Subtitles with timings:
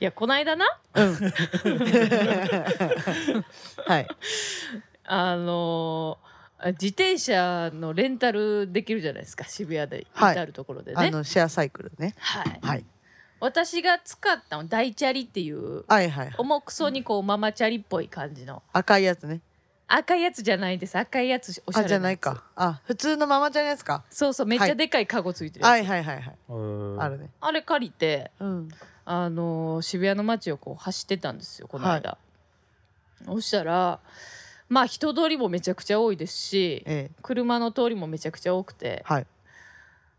[0.00, 0.66] いやこの間な。
[0.94, 1.14] うん。
[3.86, 4.06] はい。
[5.04, 6.26] あのー
[6.68, 9.44] 自転車のレンタルできるじゃないですか。
[9.44, 10.06] 渋谷で。
[10.14, 10.32] はい。
[10.32, 12.14] 至るところでね、あのシェアサイクルね。
[12.18, 12.84] はい、はい。
[13.40, 16.34] 私が使ったの大チャリっていうはいはいはい。
[16.38, 18.62] 重くそにこうママチャリっぽい感じの。
[18.72, 19.42] 赤いやつね。
[19.88, 20.96] 赤いやつじゃないです。
[20.96, 21.84] 赤いやつおしゃれなやつ。
[21.84, 22.44] あじゃないか。
[22.56, 24.04] あ普通のママちゃんのやつか。
[24.08, 26.36] そうそうめっちゃでかいカゴついてるやつ、はいはいはいはい。
[26.98, 27.30] ああるね。
[27.40, 28.30] あれ借りて。
[28.40, 28.68] うん
[29.06, 32.18] あのー渋谷の街をこう走ってたんですよこの間、
[33.24, 34.00] そしたら
[34.68, 37.16] まあ人通りもめちゃくちゃ多いですしええ。
[37.22, 39.02] 車の通りもめちゃくちゃ多くて。
[39.06, 39.26] はい。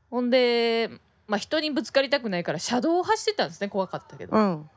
[0.10, 0.90] ほんで、
[1.28, 4.70] まあ、人にぶつかりたくないから車道を走ってたんですね怖かったけど、うん。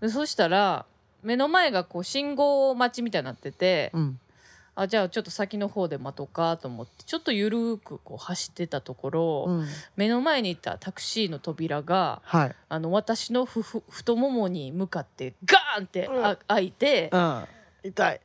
[0.00, 0.86] でそしたら
[1.22, 4.18] 目の前がこう信号待ちみたいになってて、うん
[4.74, 9.66] あじゃあちょっと先の方で待とうかと思ってちょっとゆるーくこう走ってたところ、うん。
[9.96, 12.56] 目の前にいたタクシーの扉がはい。
[12.68, 17.44] あの私のふふ太ももに向かってガーンってあ開いてうん。
[17.84, 18.20] 痛い。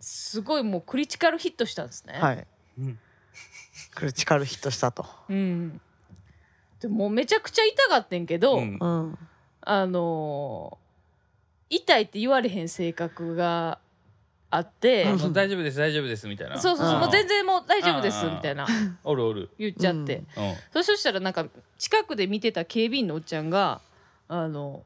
[0.00, 2.14] すごいもうクリティカルヒットしたんですね。
[2.14, 2.46] はい。
[2.80, 2.98] うん。
[3.94, 5.06] クリティカルヒットしたと。
[5.28, 5.80] うん、
[6.80, 8.78] でもうめちゃくちゃ痛がってんけど、うん。
[8.80, 9.18] うん。
[9.60, 10.82] あのー
[11.74, 13.78] 痛いって言われへん性格が
[14.54, 15.18] あって、うん。
[15.18, 16.58] もう大丈夫です大丈夫ですみたいな。
[16.58, 17.00] そうそうそううん。
[17.00, 18.34] もう全然もう大丈夫ですうん。
[18.34, 18.66] みたいな。
[19.02, 19.48] おるおる。
[19.58, 20.48] 言っちゃって、うん。
[20.76, 20.84] うん。
[20.84, 21.46] そしたらなんか
[21.78, 23.80] 近くで見てた警備員のおっちゃんが
[24.28, 24.84] 「あの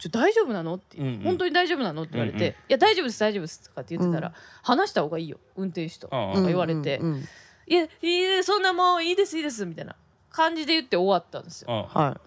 [0.00, 1.20] ちょ大丈夫なの?」って、うんうん。
[1.22, 2.52] 本当に大丈夫なの?」って言われて「うんうん。
[2.52, 4.34] いや大丈夫です大丈夫です」とかって言ってたら、うん。
[4.62, 6.98] 話した方がいいよ運転手と」うんとか言われて。
[6.98, 7.24] うんうん
[7.68, 9.94] 「いやいいえそんなもういいですいいです」みたいな。
[10.36, 11.88] 感じで言って終わったんですよ。
[11.94, 12.02] うん。
[12.02, 12.20] はい。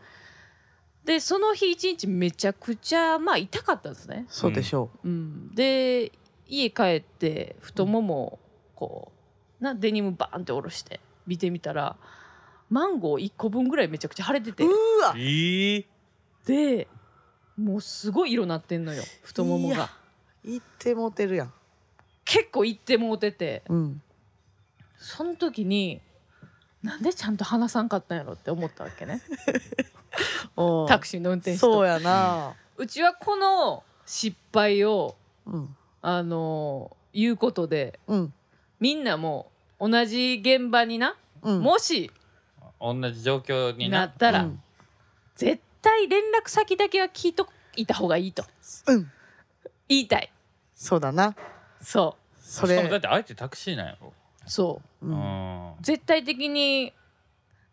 [1.06, 4.26] でその日一日めちゃくちゃまあ痛かったんですね。
[4.30, 6.12] そうでしょうん、で
[6.50, 8.40] 家帰って太ももを
[8.76, 9.12] こ
[9.62, 11.96] うなデニムバーンって下ろして見てみたら
[12.70, 14.64] マンゴー1個分ぐらいめちゃくちゃ腫れてて。
[14.64, 15.16] ううわ。
[15.16, 15.86] いい
[16.46, 16.88] で
[17.58, 19.90] もうすごい色なってんのよ太ももいやが
[20.44, 21.54] 言ってもうてるやん。
[22.26, 23.64] 結構いってもうてて。
[23.70, 24.02] うん。
[24.98, 26.02] その時に
[26.84, 29.22] なんでちゃんと話さんかったんやろって思ったわけね。
[30.88, 31.74] タクシーの運転手と。
[31.74, 32.56] そうやな。
[32.78, 38.34] うちはこの失敗をうんあの言うことでうん。
[38.80, 41.62] みんなも同じ現場にな、うん。
[41.62, 42.12] もし
[42.80, 44.62] 同じ状況にななったら、うん。
[45.36, 48.44] 絶対連絡先だけは聞いといた方がいいと。
[48.88, 49.12] うん。
[49.88, 50.32] 言いたい。
[50.76, 51.36] そうだな。
[51.82, 54.08] そそしかもだれってあえてタクシーなんやろ。
[54.08, 55.06] うそう。
[55.06, 55.18] ううん。
[55.18, 56.94] ん絶対的に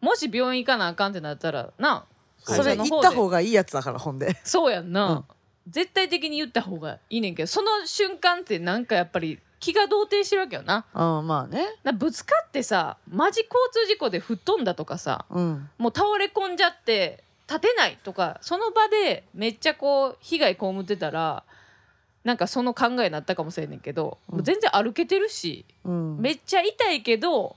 [0.01, 2.05] もし病院行かなあかんってなったらな
[2.39, 4.37] それ言った方がいいやつだからほんで。
[4.45, 5.25] そうやんな、うん
[5.69, 10.85] 絶対的に言った方がいいねんけどその瞬間ってなんかやっぱり気が動転してるわけよな。
[10.95, 11.67] うんまあね。
[11.83, 15.69] なぶつかってさマジ交通事故で吹っ飛んだとかさうん。
[15.79, 21.43] もう倒れ込んじゃって立てないとかその場でめっちゃこう被害被ってたら
[22.23, 24.35] なんかその考えになったかもしれんねんけど、うん。
[24.37, 26.19] もう全然歩けてるしうん。
[26.21, 27.57] めっちゃ痛いけど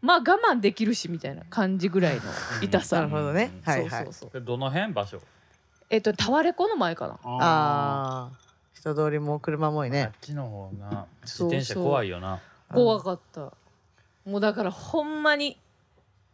[0.00, 2.22] まあ我慢できるしみたいな感じぐらいの
[2.62, 3.52] 痛さ、 なるほどね。
[3.64, 3.90] うんはいはい。
[3.90, 4.30] そうそうそう。
[4.32, 4.92] でどの辺？
[4.92, 5.20] 場所
[5.94, 7.14] えっとタワレコの前かな。
[7.14, 8.30] ああ
[8.74, 12.40] 人通りも車も多いあねっちの方な自転車怖いよな。
[12.68, 13.52] 怖かった。
[14.28, 15.56] もうだからほんまに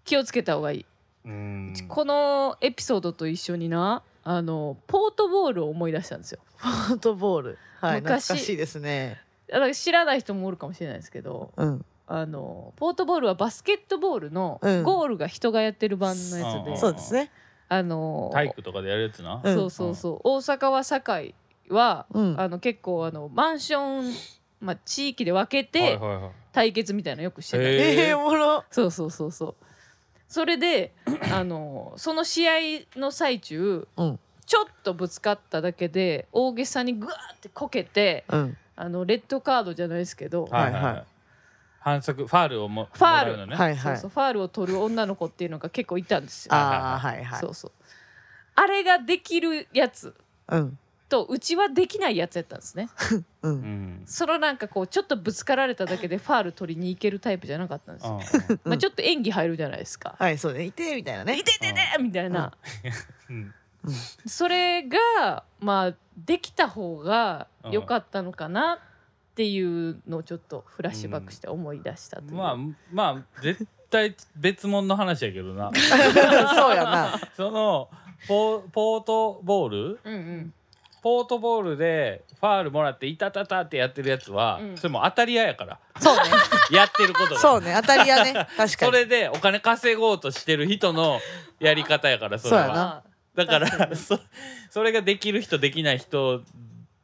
[0.06, 0.87] 気をつけた方がいい、
[1.26, 1.75] うん。
[1.88, 6.41] このエピソードと一緒になあのポートボールを思い出したんですよ。
[6.56, 7.59] フォートボール。
[7.81, 8.28] はい懐昔。
[8.28, 9.21] かしいですね。
[9.47, 11.84] だから知らない人もおるかもしれないですけどうん。
[12.06, 14.82] あのポートボールはバスケットボールのうん。
[14.84, 17.31] ゴールが人がやってる版のやつで、うんそうですね
[17.72, 19.41] あの体育とかでやるやつな？
[19.42, 19.54] うん。
[19.54, 21.34] そうそうそう、大阪は堺
[21.69, 22.34] は、うん。
[22.38, 24.12] あの結構あのマンション、
[24.60, 26.30] まあ、地域で分けはいてはいはい。
[26.53, 28.64] 対決みたいなのよくしてた、へええおもろ。
[28.72, 29.54] そうそうそうそう。
[30.28, 30.92] それで
[31.32, 32.53] あのその試合
[32.97, 34.19] の最中うん。
[34.44, 38.56] ちょっとぶつかっただけで大げさにグワーってこけてうん。
[38.75, 41.04] あのレッドカードじゃないですけど、はいはい
[41.80, 43.30] 反則ファールをもファール。
[43.32, 43.56] もらうのね。
[43.56, 43.96] はいはい。
[43.96, 46.54] そうそうファールを取る女の子っていうのが結構いたんですよ。
[46.54, 47.41] ああはいはい。
[47.41, 47.72] そうそう。
[48.54, 50.14] あれができるやつ
[50.48, 50.78] うん。
[51.09, 52.88] とうちはできないやつやったんですね。
[53.42, 53.54] う うん。
[54.03, 58.21] んそのなんかこうちょっとぶつかられただけでファール取りに行けるタイプじゃなかったんですよ。
[58.48, 60.16] うん まあちょっと演技入るじゃないですか。
[60.18, 60.65] はいそうね。
[60.65, 61.38] いてみたいなね。
[61.38, 62.53] いてててみたいな。
[63.28, 63.54] うん。
[64.27, 68.78] それがまあできた方が良かったのかなっ
[69.41, 72.34] ていうのをちょっとフラッシュバックして思い出したという。
[72.34, 72.57] まあ
[72.92, 75.71] まあ絶対別物の話やけどな。
[76.54, 77.19] そうやな。
[77.34, 77.89] その
[78.28, 80.01] ポポートボール？
[80.04, 80.54] うんうん。
[81.03, 84.77] ポートボールでファールもらっていたたたってやってるやつは、うん。
[84.77, 85.78] それも当たり屋やから。
[85.98, 86.22] そうね。
[86.77, 88.34] やってることがそうね当たりやね。
[88.34, 88.69] 確かに。
[88.69, 91.19] それでお金稼ごうとしてる人の
[91.60, 92.63] やり方やからそれは。
[92.66, 93.03] そうやな。
[93.34, 93.97] だからに。
[93.97, 94.21] そ
[94.69, 96.42] それができる人できない人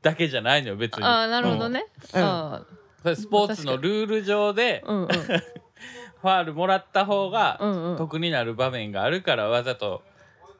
[0.06, 1.04] だけじゃないのよ別に。
[1.04, 2.22] ああなるほどね、うん。
[2.22, 2.62] あ
[3.02, 5.08] それスポーツのルール上でーうんうん。
[6.22, 7.58] ファールもらった方が
[7.98, 10.02] 得になる場面があるからわざと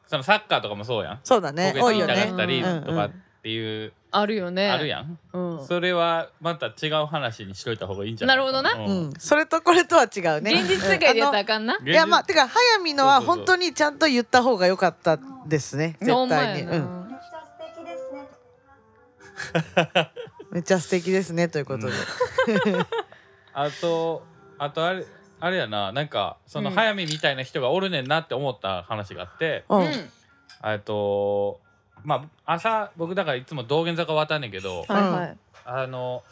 [0.07, 1.19] そのサッカーとかもそうやん。
[1.23, 1.67] そうだね。
[1.69, 3.11] こけて多いよねったりうんとかっ
[3.41, 3.93] ていう。
[4.11, 4.69] あるよね。
[4.69, 5.17] あるやん。
[5.33, 8.43] うん、それはまた違う話にしといた方がいいんじゃないな。
[8.43, 8.73] るほどな。
[8.73, 9.09] ううん。
[9.09, 10.53] んそれとこれとは違うね。
[10.53, 15.97] 現実世界でやったらうんああかんな、のいやまあてか早見のは本当にちゃんと言った方が良かったですね。
[15.99, 17.06] 絶対に、うん、
[20.51, 21.93] めっちゃ素敵ですねということで、
[23.53, 24.23] あと
[24.57, 25.05] あとあれ
[25.39, 26.75] あれやななんかそのうん。
[26.75, 29.79] 早見みたいな人がおるねんなって思った話があって、うん。
[29.81, 29.85] うん。
[30.65, 31.59] えっと
[32.03, 35.37] まあ朝僕だからいつも道玄坂渡んねんけど、はいはい。
[35.65, 36.23] あの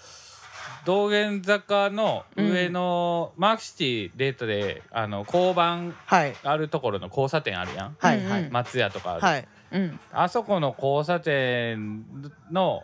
[0.85, 6.35] 道玄坂の上のマークシティデートであの交番はい。
[6.43, 7.95] あるところの交差点あるやん。
[7.99, 9.47] はいはい、うん松屋とかある、はい。
[9.71, 9.99] うん。
[10.11, 12.05] あそこの交差点
[12.51, 12.83] の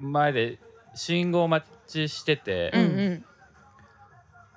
[0.00, 0.58] 前で
[0.94, 3.24] 信号待ちしてて、うんうん。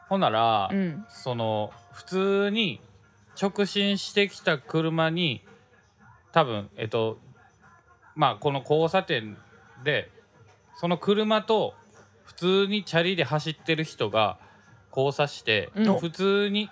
[0.10, 1.06] ほんなら、うん。
[1.10, 2.82] その普通に
[3.42, 5.44] 直進してきた車に
[6.32, 7.20] 多分えっと
[8.16, 9.38] まあこの交差点
[9.84, 10.12] で
[10.76, 11.74] その車と
[12.24, 14.38] 普通にチャリで走ってる人が
[14.96, 16.00] 交差して、うん。
[16.00, 16.70] 普通に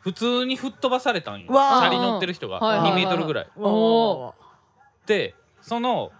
[0.00, 1.46] 普通に吹っ飛ばされたんよ。
[1.46, 2.58] チャリ乗ってる人が。
[2.58, 3.48] はいはい2メートルぐらい。
[3.56, 4.34] お
[5.06, 6.12] でその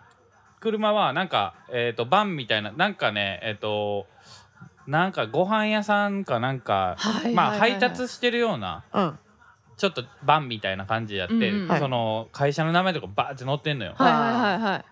[0.63, 4.07] 車はなんかえっ、とバンみたいななんかねえっ、と
[4.87, 9.19] なんかご飯屋さんかなんか、はいまあ配達してるようなうん。
[9.77, 13.95] ちょっとバンみたいな感じやって、うんうんその会社の名前とかバーって載ってんのよ。
[13.97, 14.85] はいはいはいはい。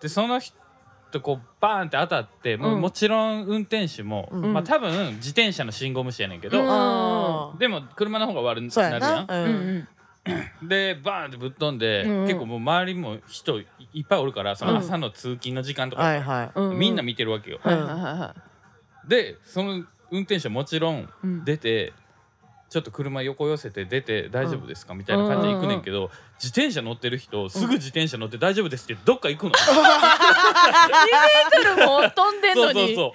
[0.00, 2.80] でその人こうバーンって当たってもううん。
[2.80, 8.98] もちろん運転手も、うんまあ多分自転車の信号無視やねんけど、でも車の方が悪にそうやな。
[8.98, 9.88] るやん
[10.62, 12.26] でバーンってぶっ飛んで、うんうん。
[12.26, 16.60] 結構もう周りも人いいっぱいおるからその朝の通勤の時間とか、はいはい。
[16.76, 17.58] みんな見てるわけよ。
[17.62, 18.34] はいはいはいは
[19.06, 21.44] でその運転手はもちろんうん。
[21.44, 21.92] 出て、
[22.70, 29.50] ちょっと車横寄せて出て大丈夫ですか、みたいな感じで行くねんけど、自転車乗ってる人すぐ自転車乗って大丈夫ですってどっか行くの？
[29.50, 32.74] い2メートルも飛んでんのに。
[32.74, 33.14] そうそうそ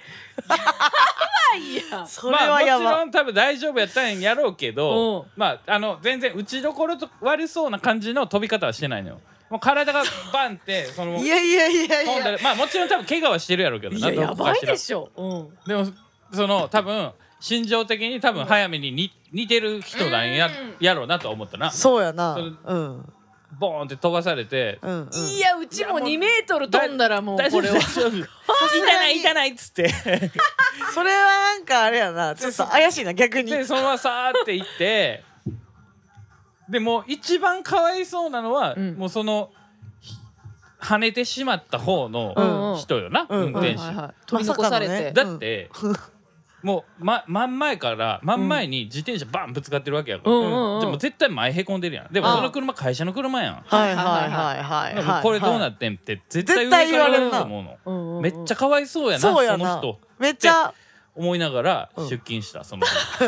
[1.56, 2.84] いやそれはやば。
[2.84, 9.20] まあもちろん多分大丈夫やったんやろうけど、まああの全然打ちどころと悪そうな感じの飛び方はしてないのよ。
[9.50, 10.02] もう体が
[10.32, 12.36] バンってそのいやいやいやいや。
[12.36, 15.10] でまあもちろん多分怪我はしてるやろうけどないやばいでしょ。
[15.16, 15.48] うん。
[15.68, 15.86] でも
[16.32, 17.12] その多分
[17.44, 20.52] 心情的に多分早めにに似てる人なんや,、うん。
[20.80, 21.70] やろうなと思ったな。
[21.70, 22.36] そうやな。
[22.36, 23.12] うん。
[23.60, 25.10] ボーンって飛ばされてうんうん。
[25.12, 27.60] いやうちも2メートル飛んだらもう大丈夫。
[27.60, 27.80] これは。
[27.84, 29.90] 痛ない痛ないっつって。
[30.94, 32.34] それはなんかあれやな。
[32.34, 33.50] ちょっと怪しいな逆に。
[33.50, 35.22] でそのままさーって行って
[36.70, 38.94] でもう一番かわいそうなのは、うん。
[38.94, 39.50] もうその
[40.00, 40.14] ひ
[40.80, 44.14] 跳ねてしまった方うんの人よな、うん運転手、はいはいはい。
[44.24, 45.12] 取り残されて、ね。
[45.12, 45.68] だって、
[46.64, 50.80] もう、ま、真ん前から真ん前に自転車バンぶつかってるわけやから、うんうんうん。
[50.80, 52.12] でも絶対前へこんでるやん。
[52.12, 53.54] でもその車会社の車やん。
[53.66, 58.22] はいはいはいはいはいこれどうなっってんって絶対言われると思うの、うんうんうん。
[58.22, 59.80] めっちゃかわいそうやなそうやな。
[59.80, 60.00] その人。
[60.18, 60.72] めっちゃ。
[61.16, 62.08] 思いながらうん。
[62.08, 62.86] 出勤した、その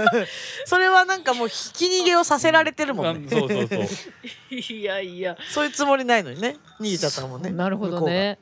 [0.65, 3.29] それはなんかもう引き逃げをさせられてるもんね。
[3.29, 3.85] そうそうそう。
[4.57, 5.37] いやいや。
[5.51, 6.57] そういうつもりないのにね。
[6.81, 7.51] 逃げちゃったもんね。
[7.51, 8.39] なるほどね。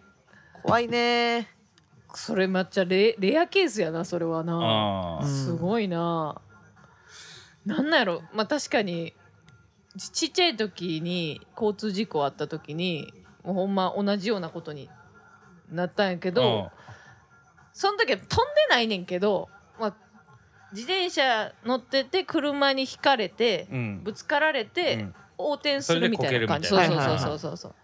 [0.62, 1.53] 怖いね
[2.14, 5.20] それめっちゃレレアケースやなそれはな。
[5.26, 6.40] すごいな。
[7.66, 8.22] なんなんやろ。
[8.32, 9.14] まあ確かに
[9.98, 14.88] ちちっちゃい時に交通事故あった時にもうほんま同じようなことに
[15.70, 16.70] なったんやけど、
[17.72, 18.34] その時は飛んで
[18.70, 19.48] ないねんけど、
[19.80, 19.94] まあ、
[20.72, 23.78] 自転車乗ってて車にひかれてうん。
[23.78, 25.14] うんぶつかられて、うん。
[25.36, 26.68] 横転するみたいな感じ。
[26.68, 27.18] それでこけるみたいな。
[27.18, 27.56] そうそうそうそうそう。
[27.56, 27.83] そうで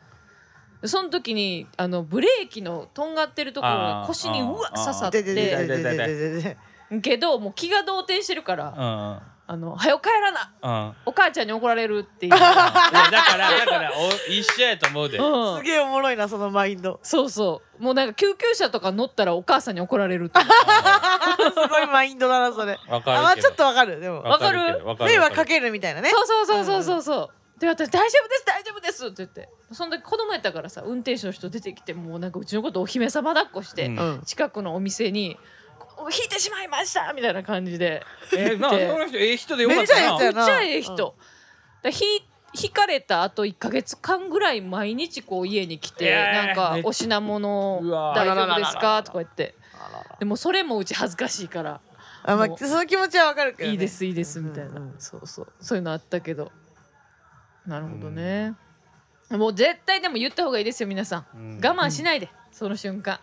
[0.85, 5.23] その時にあのブレーキのとんがってるところあがー腰にうわ刺さって
[7.03, 9.21] けどもう気が動転してるからうんうん
[9.51, 27.40] 「あのはよ帰らなうんお母ちゃんに怒られる」っていう、だからだからお一緒やと思うで、うんすげえおもろいなそのマインドそうそうもうなんか救急車とか乗ったらお母さんに怒られるってすごいマインドだなそれわかるけどあまあちょっとわかるでもわかるけどわかる迷惑かけるみたいなねそうそうそうそうそうそう。
[27.61, 29.49] で私大丈夫です大丈夫ですって言って。
[29.71, 33.99] その時子供やったからさ運転手の人出てきてもうなんかうちのことお姫様抱っこして、うん。
[33.99, 34.23] うん。
[34.25, 35.37] 近くのお店に
[36.11, 38.03] 「引いてしまいました」みたいな感じで
[38.33, 40.19] えー、なそでの人ええ人でよかったな。
[40.19, 41.15] めっちゃええ人。
[41.83, 42.05] だひ
[42.53, 46.47] 引かれた後1か月間ぐらい毎日こう家に来て、えー。
[46.47, 47.81] なんかお品物
[48.15, 49.03] 大丈夫ですか？
[49.05, 49.55] とか言って。
[50.19, 51.81] でもそれもうち恥ずかしいから。
[52.23, 53.73] あまあその気持ちはわかるけどね。
[53.73, 54.95] いいですいいですみたいな、うんうん。
[54.99, 55.53] そうそう。
[55.61, 56.51] そういうのあったけど
[57.71, 58.55] なるほどね、
[59.31, 61.61] もう絶対でも言った方がいいですよ皆さん、うん。
[61.65, 63.21] 我慢しないで、その瞬間。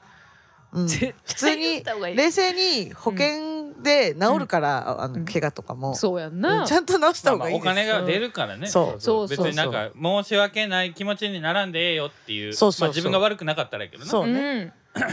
[0.71, 0.87] うん。
[0.87, 2.15] 絶普通にった方がいい。
[2.15, 5.25] 冷静に保険で治るから、ああうん。
[5.25, 8.67] の怪我とかも、そうやんうんな、ちゃんと治した方がいいまあお金が出るからね。
[8.67, 9.01] そう。
[9.01, 12.53] そうそう別になんか申し訳ない気持ちにならんでええよっていう。
[12.53, 12.87] そうそうそう。
[12.87, 14.09] まあ、自分が悪くなかったらやけどな。
[14.09, 14.73] そうね。
[14.95, 15.03] うん、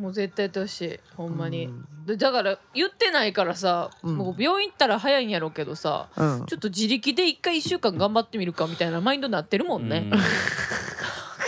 [0.00, 1.00] もう絶対やってほしい。
[1.14, 1.86] ほんまに、うん。
[2.06, 4.16] でだから言ってないからさ、うん。
[4.16, 6.46] もう病院行ったら早いんやろうけどさうん。
[6.46, 10.10] ちょっと自力で一回1週間頑張ってみるかみたいなマインドになってるもんね、うん。
[10.10, 10.20] なん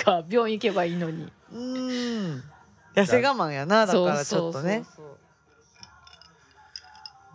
[0.04, 1.32] か病院行けばいいのに。
[1.52, 2.42] うん。
[2.94, 4.84] 痩せ我慢やなだからちょっとね。
[4.84, 5.16] そうそう。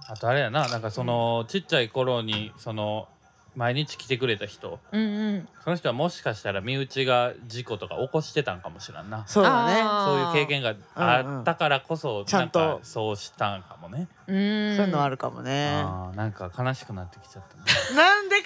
[0.10, 3.10] あとあれやななんかそのちっちゃい頃にその
[3.58, 4.80] 毎日来てくれた人。
[4.92, 5.48] うんうん。
[5.64, 9.24] その人はもしかしたら身内が事故とか起こしてたんかもしれんな。
[9.26, 9.82] そうだね。
[9.84, 15.82] あそういう経験があったからこそ、ちゃんとなんかそうしたんかもね、そういうのあるかもね。
[15.86, 17.64] あーなんか悲しくなってきちゃったね。
[17.96, 18.44] なんで悲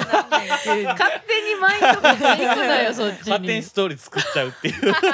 [0.00, 4.92] しくなんねん急に勝手にマインドが行くなよ そっち勝手ににストーリー作っちゃうっていう。
[4.92, 5.08] だか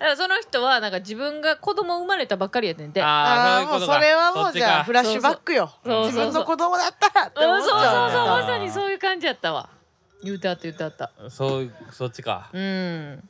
[0.00, 5.72] らその人はなんか自分が子供生まれたばっかりやねんでああもうそれはもうじゃあフラッシュバックよ。
[5.84, 7.70] そうそう自分の子供だったらってうんそう。
[7.70, 9.70] そうそう思っちゃうまさにそういう感じやったわ。
[10.22, 11.10] 言うてあった言うてあった。
[11.30, 12.50] そうそっちか。
[12.52, 13.28] うん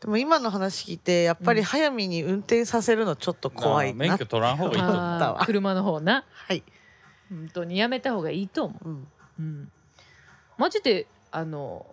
[0.00, 5.42] でも今の話聞いてやっぱり早めに運転させるのちょっと怖いな免許取らん方がいいと思ったわ。
[5.44, 6.24] 車の方な。
[6.30, 6.62] はい、
[7.28, 8.88] 本当にやめた方がいいと思う。
[8.88, 9.72] うん、うん。
[10.56, 11.86] マジであの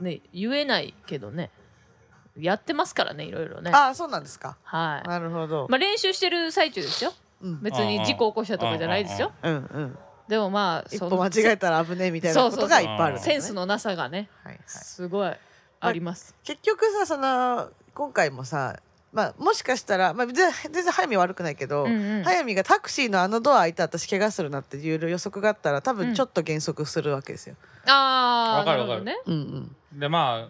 [0.00, 1.50] ね言えないけどね。
[2.38, 3.70] やってますからねいろいろね。
[3.70, 4.56] ああそうなんですか。
[4.62, 5.08] はい。
[5.08, 7.12] なるほど、まあ練習してる最中ですよ。
[7.42, 9.32] うん、別に事故起こしたとかじゃないですよ。
[9.42, 13.20] うんうんでもまあ一その歩間違えたら危ねえみたいなことがいっぱいあるね。
[13.20, 14.30] センスのなさがね。
[14.44, 14.62] はいはい。
[14.66, 15.32] すごい
[15.86, 16.34] あります。
[16.44, 18.80] 結局さその今回もさ
[19.12, 22.24] まあもしかしたら、まあ、全然全然早見悪くないけど、うんうん。
[22.24, 25.96] 早見がタクシーのあのドア開いて私怪我するなっていう予測があったら多うん。
[25.98, 27.56] 分ちょっと減速するわけですよ。
[27.86, 29.04] ああわかるわかる。
[29.04, 29.20] ね。
[29.26, 29.34] うん
[29.92, 30.48] うん、でま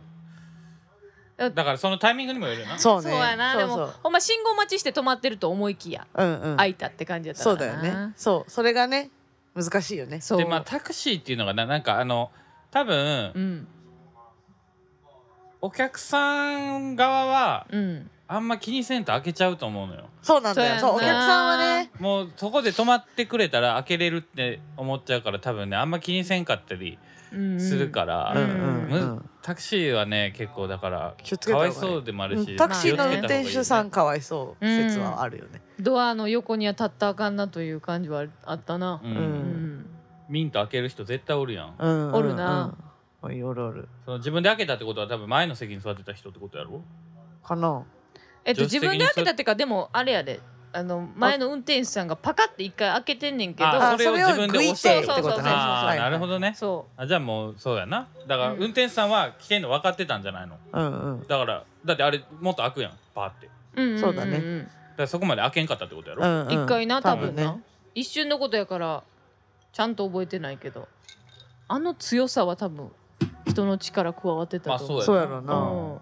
[1.38, 2.78] あだからそのタイミングにもよるよな。
[2.78, 3.10] そうね。
[3.10, 3.56] そうやな。
[3.56, 6.06] でもほんま信号待ちして止まってると思いきや。
[6.14, 7.60] うんうん、開いたって感じやったからな。
[7.72, 8.12] そうだよね。
[8.16, 8.50] そう。
[8.50, 9.10] それがね
[9.56, 10.20] 難しいよね。
[10.20, 10.38] そう。
[10.38, 12.30] でまあタクシーっていうのがななんかあの
[12.70, 13.68] 多分うん
[15.64, 18.10] お客さん側はうん。
[18.26, 20.08] あんま気にせんと開けちゃうと思うのよ。
[20.22, 20.80] そうなんだよ。
[20.80, 21.90] そうお客さんはね。
[22.00, 26.98] もうそこで止まってくれたら開けれるって思っちゃうから多分ねあんま気にせんかったり
[27.32, 29.30] うんするから、うんうんむうん。
[29.42, 31.14] タクシーはね結構だから
[31.46, 32.56] かわいそうでもあるし、うん。
[32.56, 35.60] タクシーの運転手さん気かわいそう説はあるよね。
[35.78, 39.00] ドアの横には立ったらあかんなという感じはあったな。
[39.04, 39.86] ううんん。
[40.28, 41.74] ミント開ける人絶対おるやん。
[41.78, 42.14] うんうんうん。
[42.14, 42.74] おるな。
[43.22, 43.88] おいおるおる。
[44.04, 46.82] その自分で開けたってことは多分前の席に座ってた人ってことやろ？
[47.44, 47.84] かな。
[48.44, 50.40] えっと助手席に自分で開けたってかでもあれやで
[50.72, 55.22] あの前の運転手さんがパカって一回開けてんねんけどああそれを自分で押してってことね。
[55.22, 56.54] そうそうそうあーはいなるほどね。
[56.56, 58.08] そあじゃあもうそうやな。
[58.26, 58.58] だからうん。
[58.58, 60.56] 運転手さんは来てんの分かってたんじゃないの？
[60.72, 61.26] うんうん。
[61.26, 62.92] だからだってあれもっと開くやん。
[63.14, 63.46] パーって。
[63.46, 63.96] だかう、うんんん。
[63.98, 64.68] んそうだね。
[64.96, 66.64] らそこまで開けんかったってことやろ、うんうん。
[66.64, 67.54] 一回な多分な。
[67.54, 67.62] ね
[67.94, 69.04] 一瞬のことやから
[69.72, 70.88] ちゃんと覚えてないけど。
[71.68, 72.90] あの強さは多分
[73.52, 75.54] 人の力加わってたと思う、まあそうやろうな。
[75.54, 75.58] う
[75.94, 76.00] ん。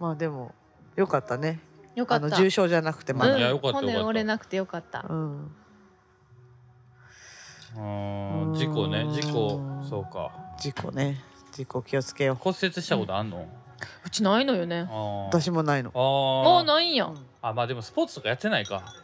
[0.00, 0.54] まあでも
[0.96, 1.60] よかったね。
[1.94, 2.26] よかった。
[2.26, 3.38] あの重症じゃなくてまだ。
[3.38, 3.86] いやよかったよかった。
[3.92, 5.04] 骨折れなくてよかった。
[5.08, 5.54] うん。
[7.76, 9.04] うーん事故ね。
[9.10, 10.30] 事故そうか。
[10.58, 11.22] 事故ね。
[11.52, 12.36] 事故気をつけよう。
[12.36, 13.46] 骨折したことあんの、
[14.04, 14.88] うちないのよね。
[15.28, 15.90] 私もないの。
[15.94, 17.12] あもうーないんや。
[17.42, 18.94] あまあでもスポーツとかやってないか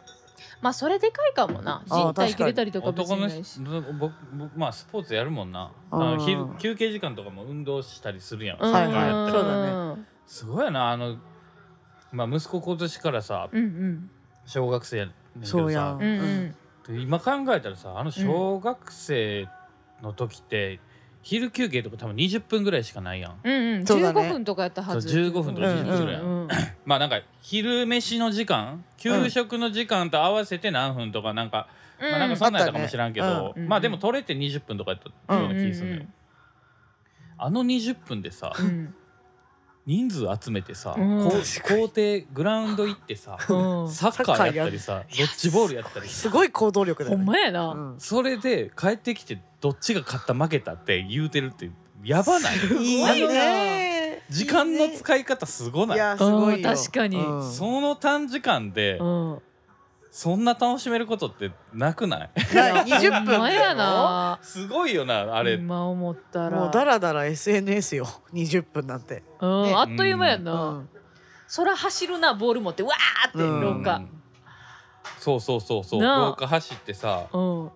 [0.61, 1.83] まあそれでかいかもな。
[1.87, 3.59] 人体切れたりとか別にないし。
[3.59, 5.71] 人僕僕まあスポーツやるもんな。
[5.91, 10.05] あの昼休憩時間とかも運動したりするやん、そうだね。
[10.25, 10.89] すごいな。
[10.89, 11.17] あの
[12.11, 14.09] まあ息子今年からさうんうん。
[14.45, 15.51] 小学生やねんけどさ。
[15.51, 15.95] そうやん。
[15.95, 16.55] うんうん。
[16.87, 19.47] で今考えたらさあの小学生
[20.01, 20.79] の時って、
[21.23, 23.39] 昼休憩とか多分20分ぐらいしかないやん。
[23.43, 23.85] うんうん。
[23.85, 24.21] そうだね。
[24.21, 25.09] 15分とかやったはず。
[25.09, 26.23] そう15分とか15分ぐらいやん。
[26.23, 26.47] うんうん
[26.83, 31.67] まあなんか昼飯の時間給食の時間と合わせて何分とかなんか、
[31.99, 33.63] まあなんかそんなんやったかもしらんけど、あったね。
[33.63, 36.05] うんまあでも取れて20分とかやったような気がするのよ、
[37.37, 38.95] あの20分でさうんうん
[39.85, 41.29] 人数集めてさ、うん。
[41.29, 41.41] こう
[41.89, 43.89] 校庭グラウンド行ってさうん。
[43.89, 46.13] サッカーやったりさドッジボールやったりさ。
[46.13, 47.25] すごい行動力だほよね。
[47.25, 47.95] んまやな、うん。
[47.97, 51.71] それで帰ってきてどっちが勝った負けたって言うてるって
[52.03, 52.57] やばない？
[52.79, 54.23] いいね。
[54.29, 55.97] 時間の使い方すごない？
[55.97, 57.17] いやすごい確かに。
[57.17, 57.51] うん。
[57.51, 59.41] その短時間でうん
[60.13, 62.29] そんな楽しめることってなくない？
[62.53, 64.39] ない20分ほんまやな。
[64.41, 66.59] すごいよなあれ、今思ったら。
[66.59, 69.23] もうだらだら SNS よ20分なんて。
[69.39, 69.73] うんね。
[69.73, 70.89] あっという間やうな、ん
[71.55, 73.61] 空走るなボール持ってわーってうん。
[73.61, 73.95] 廊下。
[73.95, 74.09] うん
[75.17, 75.83] そうそうそう。
[75.83, 77.27] そう廊下走ってさ。
[77.31, 77.71] うん。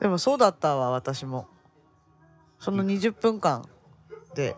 [0.00, 1.46] でもそうだったわ私も。
[2.58, 3.64] その20分間
[4.34, 4.56] で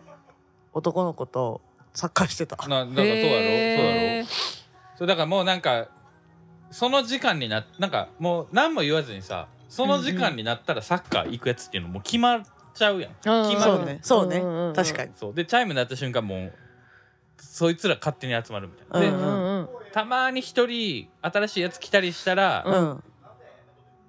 [0.73, 1.61] 男の子と
[1.93, 2.57] サッカーしてた。
[2.67, 3.21] ななんかそうやろ？
[3.21, 3.41] そうやろ？
[3.45, 4.14] へー
[4.97, 5.87] そうだからもうなんか
[6.71, 12.41] その時間にななんかもう何も言わずにさその時間になったらサッカー行くやつっていうのもう決まっ
[12.73, 13.77] ちゃうやん、うん決まる。
[13.77, 13.99] そうね。
[14.01, 14.37] そうね。
[14.37, 14.73] うんうんうん。
[14.73, 15.11] 確かに。
[15.15, 15.33] そう。
[15.33, 16.53] でチャイム鳴った瞬間もう
[17.39, 19.69] そいつら勝手に集まるみたいな、でうんうんうん。
[19.91, 22.89] たまに一人新しいやつ来たりしたら、うん。
[22.89, 23.03] うん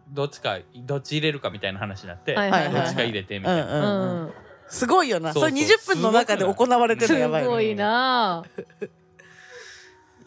[0.08, 4.32] どっちかどっち入れるかみたいな話になって、はいはいはいどっちか入れてみたいな、うんううんん。
[4.68, 5.32] すごいよな。
[5.32, 5.50] そそう。
[5.50, 7.54] そうれ20分の中で行われてるすのやばいよね。
[7.56, 8.44] ごいな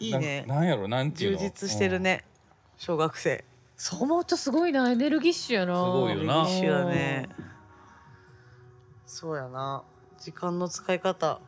[0.00, 0.44] いいね。
[0.48, 1.38] ななんやろなんていうの？
[1.38, 2.24] 充実してるね。
[2.76, 3.44] 小学生。
[3.76, 4.90] そう思うとすごいな。
[4.90, 5.76] エネルギッシュやな。
[5.76, 6.42] すごいよな。
[6.48, 7.28] 一緒だね。
[9.06, 9.84] そうやな。
[10.18, 11.40] 時間の使い方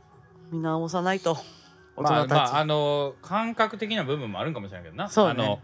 [0.50, 1.32] 見直さないと。
[1.32, 1.38] うん
[2.04, 5.08] まあ大人たち、まああの感覚的な部分もあるんかもしれないけどな。
[5.08, 5.44] そうね。
[5.44, 5.58] あの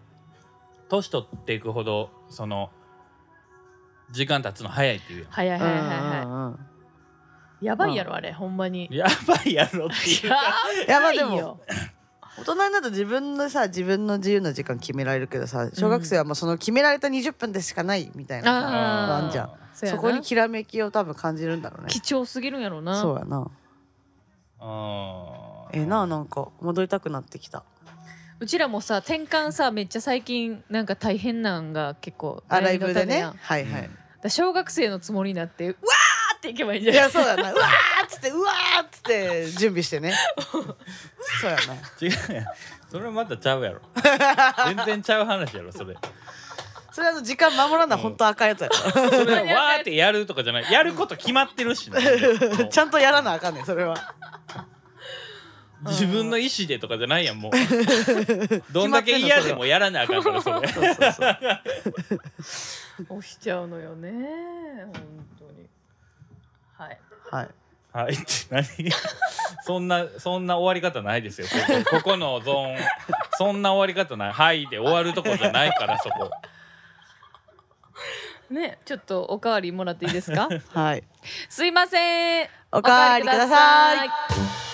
[0.88, 2.70] 年取っていくほどその
[4.10, 5.70] 時間経つの早いっていうやはいはいはい。
[5.70, 6.58] はいはうんうんうん。
[7.60, 8.88] いやばいやろあれほんまに。
[8.90, 10.28] んやばいやろっていう
[10.88, 11.60] やまあでばいよも
[12.40, 19.24] 大人になると自分のさ自分の自由な時間決められるけどさ小学生はもうその決められた20分でしかないみたいなあー。
[19.24, 19.50] あんじゃん。
[19.74, 21.88] そこにきらめきを多分感じるんだろうね。
[21.90, 23.00] 貴重すぎるんやろな。
[23.00, 23.48] そうやな。
[24.60, 25.78] あー。
[25.78, 27.62] ええななんか戻りたくなってきた。
[28.40, 33.18] うちらもさ転換さめっちゃ最近なんか大変なんが結構あライブでね。
[33.18, 33.32] やん。
[33.32, 33.64] だかはい。
[33.64, 33.90] はい、
[34.22, 37.04] ら小学生のつもりになってうわーっていけばいいんじゃいない？
[37.04, 37.52] やそうだな。
[37.52, 40.14] うわーっつってうわーっつって準備してね。
[40.50, 42.46] そうやな違うやん。
[42.90, 43.80] それはまたちゃうやろ。
[44.66, 45.94] 全然ちゃう話やろそれ。
[46.90, 48.02] それあの時間守らなうん。
[48.02, 50.72] 本当赤いやつやかそれはわーってやるとかじゃない。
[50.72, 54.14] やること決まってるし ならちゃんとやらなあかんねんそれは。
[55.86, 57.52] 自分の意思でとかじゃないやんもう。
[58.72, 60.68] どんだけ嫌でもやらなあかんからそれ。
[60.68, 63.18] そうそうそう。
[63.18, 64.10] 押しちゃうのよね
[64.86, 64.92] 本
[65.38, 65.68] 当に。
[66.76, 66.98] はい。
[67.30, 67.48] はい
[67.92, 68.14] はい。
[68.14, 68.64] って何？
[69.64, 71.46] そんなそんな終わり方ないですよ。
[71.48, 72.78] ここここのゾーン。
[73.36, 74.32] そんな終わり方ない。
[74.32, 76.30] はいで終わるとこじゃないからそこ。
[78.50, 80.48] ねちょっとおかわりもらっていいですか？
[80.72, 81.04] はい。
[81.48, 82.48] すいません。
[82.72, 84.67] おかわりください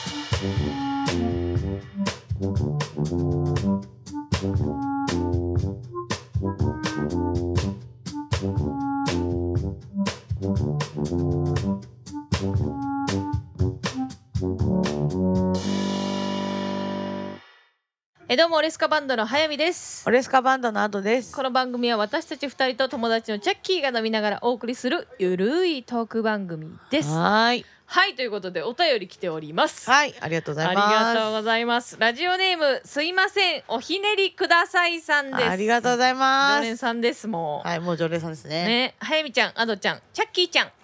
[18.35, 20.03] えどうもオレスカバンドの早見です。
[20.09, 21.33] オレスカバンドの後です。
[21.37, 27.11] この番組は私たち二人と友達のチャッキーが飲みながらお送りするゆるいトーク番組です。
[27.11, 27.67] はーい。
[27.87, 29.89] はいということでお便り来ております。
[29.89, 31.15] はいありがとうござありいます。
[31.15, 31.97] がとうございます。
[32.01, 35.45] ラジオネームすいませんおひねりくださいさんです。
[35.49, 38.67] ありがとうございま常連すさんですもう、はいもう常連さんですね。
[38.67, 40.73] ね、早見ちゃん、アドちゃん、チャッキーちゃん。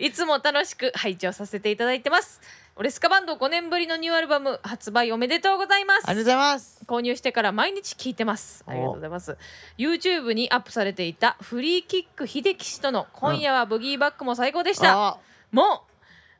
[0.02, 2.40] いつも楽しく拝聴させていただいてます。
[2.76, 6.08] オレスカバンド5年ぶりのニューアルバム発売おめでとうございます。
[6.08, 8.64] ありがとうございます購入してから毎日聞いてます。
[8.66, 9.36] ありがとうございます。
[9.78, 14.92] YouTube にアップされていたフリーキック秀樹氏との今夜はブギーバックも最高でした。
[14.92, 15.18] あ
[15.52, 15.84] も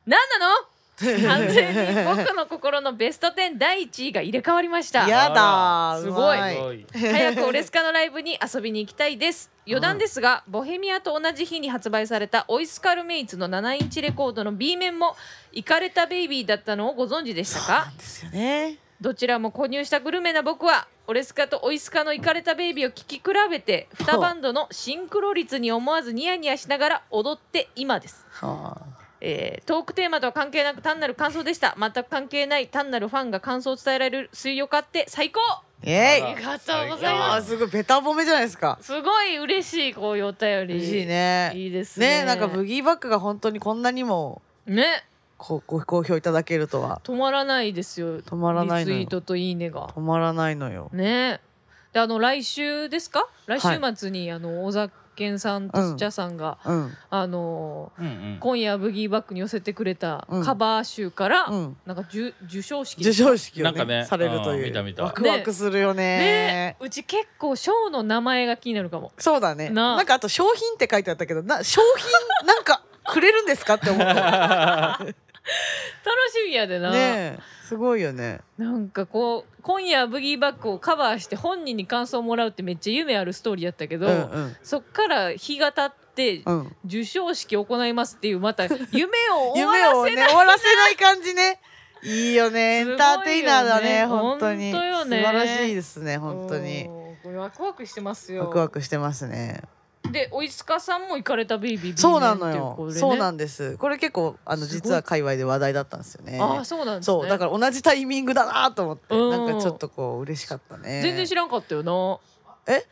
[0.05, 0.74] う、何なの？
[0.97, 5.07] 完全に僕の心のベスト10第1位が入れ替わりました。
[5.07, 6.85] やだーすごい。
[6.93, 9.51] 早くオレスカのライブに遊びに行きたいです。
[9.67, 15.15] 余談ですが、ボヘミアと同じ日に発売されたオイスカルメイツの7インチレコードの B 面も
[15.51, 18.77] イカれたベイビーだったのをご存知でしたなかんですよね。
[19.01, 28.25] どちらも購入したグルメな僕はオレスカとオイスカのイカれたベイビーを聴き比べて2バンドのシンクロ率に思わずニヤニヤしながら踊って今です。
[28.31, 28.77] は
[29.27, 31.75] えートークテーマとは関係なく単なる感想でした。
[31.79, 35.39] 全く関係ない単なるファンが感想を伝えられる水曜買って最高！
[35.41, 36.33] あイエーイ！
[36.35, 37.53] ありがとうございあます。
[37.53, 38.77] ーすごいベタ褒めじゃないですか。
[38.81, 40.75] すごい嬉しいこういうお便り。
[40.75, 41.51] 嬉しいね。
[41.55, 42.19] いいですね。
[42.19, 45.03] ねなんかブギーバックが本当にこんなにもね。
[45.37, 47.01] こうご好評いただけるとは。
[47.03, 48.21] 止まらないですよ。
[48.21, 48.99] 止まらないのよ。
[48.99, 49.87] リツイートといいねが。
[49.87, 50.89] 止まらないのよ。
[50.93, 51.41] ね。
[51.93, 53.27] であの来週ですか？
[53.47, 56.93] 来週は末に、あの小沢健さんとスチャさんが、うん。
[57.09, 58.37] あのうんうん。
[58.39, 60.43] 今夜ブギーバックに寄せてくれたうん。
[60.43, 61.77] カバー集から、うん。
[61.85, 63.03] なんか授授賞式。
[63.03, 64.53] 授賞式をなんかねねされるとう。
[64.53, 65.03] んいう見た見た。
[65.03, 66.03] ワクワクするよね。
[66.03, 69.11] ねうち結構賞の名前が気になるかも。
[69.17, 69.69] そうだね。
[69.69, 74.97] ななんかあと商品って書いてあったけどな商品なんかくれるんですかって思った。
[74.99, 75.15] 楽
[76.35, 78.41] しみやでな、ねえすごいよね。
[78.59, 84.57] なんかこう今夜ブギーバックをカバーして本人に感想をもらうってめっちゃ夢あるストーリーやったけど、うんうん。
[84.61, 86.75] そっから日が経ってうん。
[86.83, 88.75] 授賞式を行いますっていうまた夢
[89.31, 91.59] を終わ夢らせない をね 終わらせない感じね。
[92.03, 92.59] いいよね。
[92.79, 94.71] エンターテイナーだね本当に。
[94.71, 95.17] 本当よね。
[95.17, 96.87] 素晴らしいですね本当に。
[97.35, 98.45] ワクワクしてますよ。
[98.45, 99.63] ワクワクしてますね
[100.11, 102.77] でおいすかさんも行かれたベイビー B そうなのよ。
[102.87, 102.93] ね。
[102.93, 103.77] そうなんです。
[103.77, 106.39] これ結構あの実は界隈で話題だったんですよね。
[106.39, 107.13] ああそうなんですね。
[107.13, 109.29] そうだから同じタイミングだなと思ってうん。
[109.31, 111.01] なんかちょっとこう嬉しかったね。
[111.01, 112.19] 全然知らんかったよな。
[112.73, 112.85] え？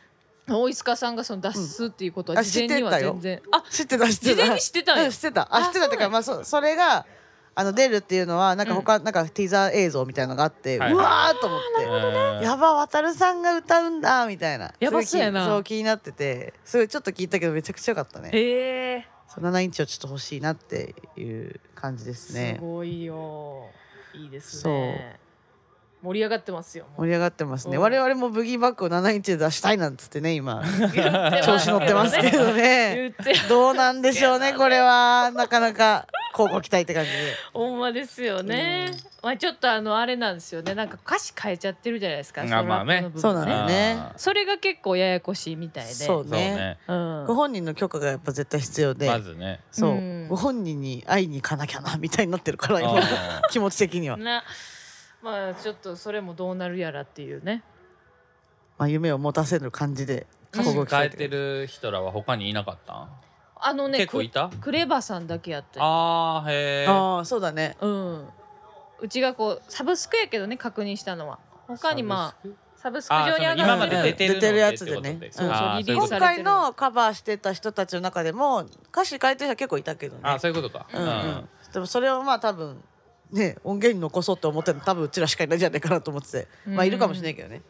[0.46, 3.12] 大石川さんがその脱出っていうことは事前には知ってたよ。
[3.12, 3.42] 全然。
[3.50, 4.34] あ知ってた知ってた。
[4.34, 5.42] 事前に知ってた知ってた。
[5.42, 7.06] ああ知ってたってかまあそそれが
[7.56, 10.92] あの出るっていうのはなんか他、なんかティザー映像みたいなのがあって、はい。
[10.92, 14.72] うわーっと思って、えーやば渡るさんが歌うんだみたいな。
[14.80, 15.46] やばそうやな。
[15.46, 16.54] そう気になってて。
[16.64, 18.30] すごいちょっと聞いたけどめちゃくちゃ良かったね。
[18.32, 22.56] へえそう7インチをちょっと欲しいなっていう感じですね。
[22.58, 23.68] すごいよ。
[24.14, 25.18] いいですね
[26.04, 27.76] 盛り上がってますよ盛り上がってますね。
[27.76, 27.82] うん。
[27.82, 30.62] 我々もブギーバックを7インチで出したいなんつってね今。
[30.62, 35.32] 言ってます調子乗ってますけど言ねってどうなんでしょうねこれは。
[35.34, 37.16] なかなか交互期待って感じで。
[37.54, 38.90] ほんまですよね、
[39.22, 40.74] まあちょっとあのあれなんですよね。
[40.74, 42.42] なんか歌詞変えちゃってるじゃないですか。
[42.42, 43.10] あまあね。
[43.16, 43.96] そうなのよね。
[44.16, 45.92] それが結構ややこしいみたいで。
[45.94, 46.78] そうそうね。
[46.86, 47.24] うん。
[47.26, 49.60] ご本人の許可がやっぱ絶対必要で、まずね。
[49.70, 50.28] そう、うん。
[50.28, 52.98] ご本人に会いに行かなきゃなみたいになってるから今。
[52.98, 54.42] あ気持ち的には、な
[55.24, 57.62] まあちょっとそれもどうなるやらっていうね。
[58.76, 60.60] まあ、夢を持たせる感じでうん。
[60.60, 62.92] 交互期待変えてる人らは他にいなかった？
[62.92, 63.08] ん
[63.56, 64.50] あのね結構いた？
[64.50, 67.76] ククレバさんだけやってあーへえああそうだね。
[67.80, 68.28] うん。
[69.00, 71.38] うちがこうサブスクやけどね確認したのは。
[71.66, 73.14] 他にまあサブスク？
[73.14, 74.02] 上に上がってる。
[74.02, 75.12] 出てるやつでね。
[75.12, 76.44] ってことそうそうあーリリース今されてる。
[76.44, 80.20] 回のカバーしてた人たちの中でも歌詞変えてる人は結構いたけどね。
[80.24, 80.86] あそういうことか。
[80.92, 82.82] うんうん、でもそれをまあ多分
[83.32, 86.48] ね音源に残そうって思ってるの多分うちらしかいないんじゃないかなと思ってて。
[86.66, 87.62] まあいるかもしれないけどね。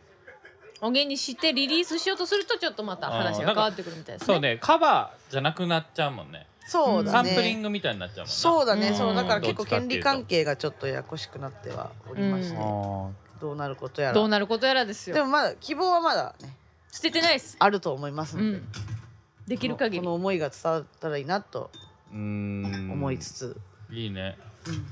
[0.80, 4.34] 音源にしてリリースしようとするとちょっとまた話が変わってくるみたいですね。
[4.34, 6.46] そうねカバーじゃなくなっちゃうもんね。
[6.66, 7.30] そうだね。
[7.30, 8.94] サンプリングみたいになっちゃうもんなそうだね、うん。
[8.94, 12.62] そうだから結構権利関係がちょっとややこしくなってはおりまして、うん。
[12.62, 14.14] あどうなることやら。
[14.14, 15.16] どうなることやらですよ。
[15.16, 16.54] でもまだ希望はまだね
[16.92, 17.56] 捨ててないです。
[17.58, 18.68] あると思いますので、うん。
[19.46, 19.98] できる限り。
[20.00, 21.70] この思いが伝わったらいいなと
[22.12, 23.56] 思いつつ、
[23.90, 24.36] いいね。
[24.66, 24.86] うん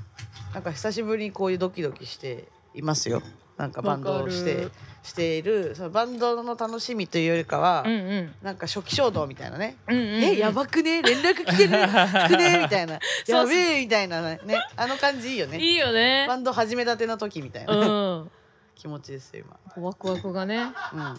[0.53, 3.21] なんか久しぶりにこういうドキドキしていますよ。
[3.57, 4.67] なんかバンドをして
[5.03, 8.35] しているそのバンドの楽しみというよりかは、うんうん。
[8.41, 10.23] なんか初期衝動みたいなね、うんうんうん。
[10.23, 11.01] えやばくね？
[11.01, 11.69] 連絡来てる？
[12.29, 12.59] くね？
[12.63, 12.99] みたいな。
[13.25, 14.39] そうやべえみたいなね。
[14.75, 15.59] あの感じいいよね。
[15.59, 16.25] いいよね。
[16.27, 18.31] バンド始めたての時みたいな、うん。
[18.75, 19.45] 気持ちですよ
[19.77, 20.71] ワクワクがね。
[20.91, 21.17] 今、うん、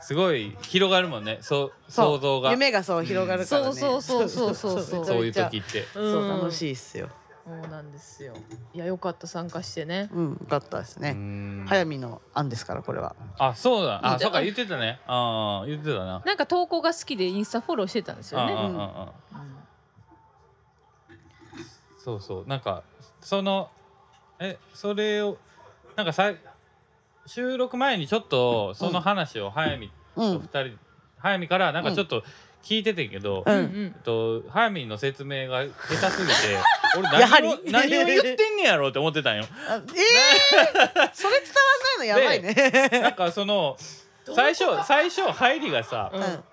[0.00, 1.38] すごい広がるもんね。
[1.42, 2.50] そう想像が。
[2.50, 5.16] 夢がそう広がるからね、そうそうそうそうそうそう。
[5.26, 5.80] いう時って。
[5.80, 7.08] ゃそう楽いしいっすよ
[7.48, 8.34] そうなんですよ。
[8.74, 10.10] いやよかった参加してね。
[10.12, 11.12] うんよかったですね。
[11.12, 11.64] ん。
[11.66, 13.16] 早見の案ですからこれは。
[13.38, 14.00] あそうだ。
[14.04, 15.00] うんあそうか言ってたね。
[15.06, 16.22] ああ言ってたな。
[16.26, 18.52] なんか投稿が好きでインスタフォローしてたんですよね。
[18.52, 18.82] うんうんうんうん。
[21.98, 22.46] そうそう。
[22.46, 22.82] なんか
[23.22, 23.70] その
[24.38, 25.38] えそれを
[25.96, 26.34] なんかさ
[27.24, 30.40] 収録前にちょっとその話を早見うん。
[30.42, 30.78] と二人、
[31.16, 32.24] 早見からなんかちょっと
[32.62, 33.92] 聞いててんけど、ううん。
[33.94, 36.34] えっと早見の説明が下手すぎて
[36.98, 37.48] 俺やはり。
[37.48, 39.44] 何を何を言ってんねやろうって思ってたんよ。
[39.68, 39.82] あえー、
[41.14, 42.88] それ伝わんないのやばいね。
[43.00, 43.76] なんかその
[44.34, 46.22] 最初最初入りがさうん。
[46.22, 46.44] うん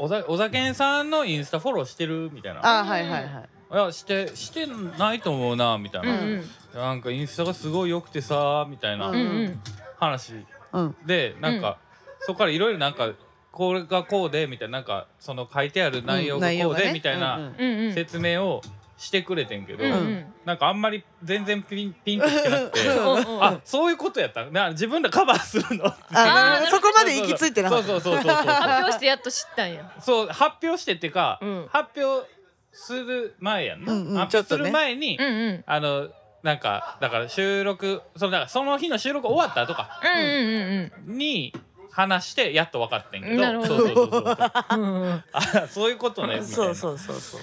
[0.00, 2.60] おざおざけんさんのインスタフォローしてるみたいな。
[2.62, 3.76] あはいはいはいい。
[3.76, 6.50] やしてしてないと思うなみたいな、うんうん。
[6.74, 9.62] なんかインスタがすごい良くてさみたいなうんうん。
[9.98, 10.34] 話。
[10.72, 10.96] うん。
[11.04, 11.78] でなんか、
[12.20, 13.10] そこからいろいろなんか
[13.58, 17.80] これがこうでみたいななんかその書いてある内容がこうで、みたいなうんうん。
[17.88, 18.62] うん説明を
[18.96, 20.26] してくれてんけど、うんうん。
[20.44, 23.44] なんかあんまり全然ピンピンとしてなくてうんうん。
[23.44, 24.44] あそういうことやった？
[24.46, 25.88] な自分らカバーするの？
[25.88, 27.86] ってあそこまで行き着いてなかった。
[27.86, 29.92] そうそうそうそうそう発表してやっと知ったんや。
[30.00, 31.66] そう発表してっていうか、うん。
[31.70, 32.28] 発表
[32.72, 34.70] する前やんな、うんうん発表するちょっとね。
[34.70, 35.64] 前に、うんうん。
[35.66, 36.08] あの
[36.42, 41.18] なんかだから収録そのだからその日の収録終わった後かうんうんうん。
[41.18, 41.52] に
[41.98, 43.42] 話してやっと分かってんけど。
[43.42, 43.76] なるほど。
[43.78, 44.78] そうそうそうそう。
[44.78, 46.54] うんうんうんあそういうことね みたいな。
[46.54, 47.40] そうそうそうそう。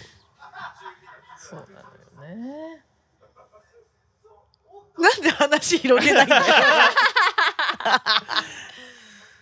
[1.37, 1.81] そうな
[2.23, 2.81] のよね。
[4.97, 6.43] なんで話広げないんだよ。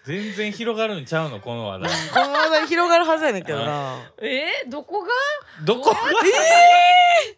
[0.04, 1.92] 全然広がるんちゃうのこの話題。
[2.12, 4.00] この話題広がるはずやねんけどな。
[4.20, 5.10] えー、どこが？
[5.64, 5.92] どこ？
[5.92, 5.96] が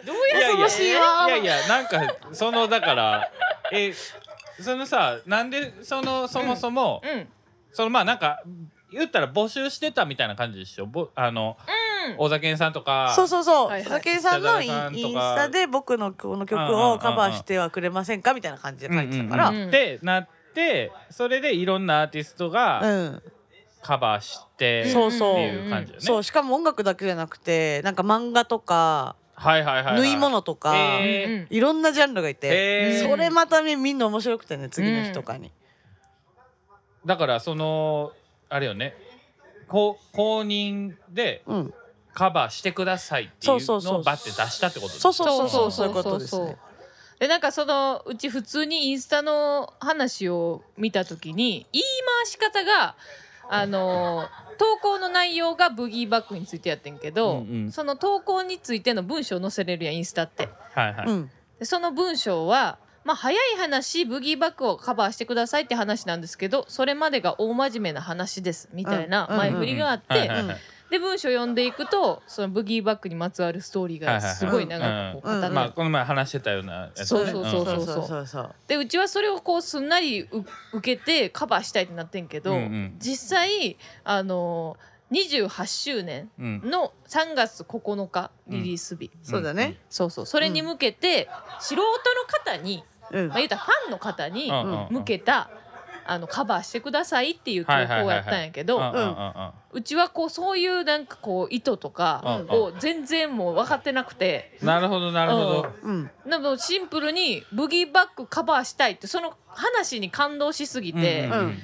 [0.06, 1.26] どういやいや恐ろしいわ。
[1.28, 3.30] いやいやなんかそのだから
[3.74, 3.94] え
[4.62, 7.28] そのさなんでそのそもそも、うん
[7.76, 8.42] そのまあなんか
[8.92, 10.86] 言ったら募集してたみたいな感じでしょ？
[10.86, 11.58] ぼあの
[12.08, 12.16] うん。
[12.18, 13.68] 大酒さんとかそうそうそう。
[13.68, 14.22] はいはい。
[14.22, 19.50] さんのインスタで僕のこの曲をカバーしてはくれませんかみたいな感じで書いてたから。
[19.50, 19.68] うんうんうん。
[19.68, 23.22] ってなってそれでいろんなアーティストうがん。
[23.82, 25.34] カバーして、そうそう。
[25.34, 26.06] っていう感じよね。
[26.06, 30.02] そうしかも音楽だけじゃなくてなんか漫画とかはいはいはい、はい。
[30.02, 31.28] 縫い物とか、えー。
[31.28, 31.48] うんうん。
[31.50, 33.10] いろんなジャンルがいて、えー。
[33.10, 35.52] それまたねみんな面白くてね次の日とかに、
[37.06, 38.12] だからその
[38.50, 38.96] あれよね。
[39.68, 41.74] こう公認でうん。
[42.16, 43.94] カバーしてくださいっていうそうそうそう。
[43.96, 45.14] のをバッて出したってことですそう。
[45.14, 45.72] そうそうそう。
[45.72, 46.58] そういうことですね。
[47.20, 51.84] でなんかそのうち普通にインスタの話を見た時に言い
[52.24, 52.96] 回し方が
[53.50, 57.72] あの投稿の内容がブギーバックについてやってんけど、うんうん。
[57.72, 60.48] その投稿についての文章を載せれるやんインスタって。
[60.74, 61.32] はいはい、うん。
[61.60, 70.30] でその文章は、まあ、早い話ブギーバックをカバーしてくださいって話なんですけどそれまでが大真面目な話ですみたいなうん前振りがあって、
[70.90, 77.06] で文章読んでいくとそのブギーバックにまつわるストーリーがすごい長くこう語ってうんまあこの前話してたようなやつね。
[77.06, 78.08] そうそうそうそうそう。
[78.08, 80.28] そうそうでうちはそれをこうすんなりう
[80.74, 82.96] 受けてカバーしたいってなってんけど、うんうん。
[83.00, 84.78] 実際あの
[85.12, 89.78] 28周年うんの3月9日リリース日、そうだね。
[89.90, 90.26] そうそう。
[90.26, 91.86] それに向けて、素人の
[92.28, 93.28] 方に、うん。
[93.30, 94.52] まあ、言うたらファンの方に
[94.90, 95.50] 向けた、
[96.08, 98.80] あのカバーしてくださいっていう投稿やったんやけど、
[99.72, 104.58] うちはこうそういうなんかこう意図とかうんを全然もう分かってなくて。
[104.62, 106.12] なるほどなるほど、うん。
[106.28, 111.58] でもシンプルにブギーバックカバーしたいってその話に感動しすぎて、うんうんうん。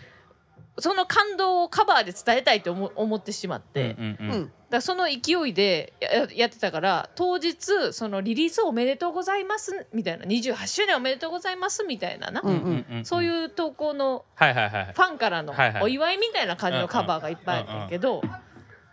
[0.79, 4.31] その感動をカバーで伝えたいと思思ってしまって、うんうんうん。
[4.31, 18.21] うんだその勢いでややってたから当日そのリリースおめでとうございますみたいな28周年おめでとうございますみたいなな、うんうんうんそういう投稿のファンからのお祝いみたいな感じのカバーがいっぱいあったけど、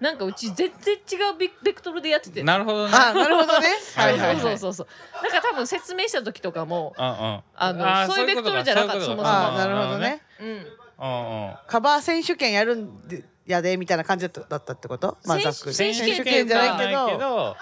[0.00, 0.98] なんかうち全然違
[1.34, 2.42] うベベクトルでやってて。
[2.42, 2.92] なるほどね。
[2.94, 3.68] あなるほどね。
[3.94, 4.58] はいはいはいそう。
[4.58, 4.86] そうそうそ
[5.20, 8.92] うだから多分説明した時とかもうんうんあのーそういうベクトルじゃなかった。
[8.94, 9.22] そもそも。
[9.24, 10.22] あなるほどね。
[10.40, 10.46] うん。
[10.46, 11.56] うんうん。
[11.66, 15.18] カバー選手権やるんでやでみたいな感じだったってこと？
[15.24, 15.74] まあざっくり。
[15.74, 17.18] 選手権じゃないけど。
[17.18, 17.56] ど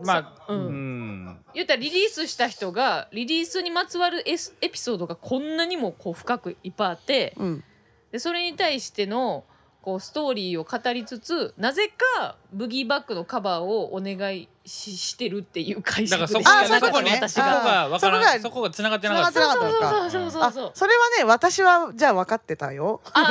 [0.00, 1.24] まあううん。
[1.26, 1.44] ん。
[1.54, 7.64] 言ったらリリースした人がリリースにまつわるエスエピソードがこんなにもこう深くいっぱいあってうん。
[8.12, 9.44] でそれに対しての
[9.84, 17.10] こうストーリーを語りつつなぜかブギーバックのカバーをお願いししてるっていう解だ釈でしかなかったあそういうことね。
[17.20, 17.54] 私そこが。
[17.54, 19.32] が分からそこがないそこが繋がってなかった。
[19.32, 20.10] 繋がってなかったのか。
[20.10, 23.24] そうそうそうあそうそうそれはね私はじゃあ分かってたよあ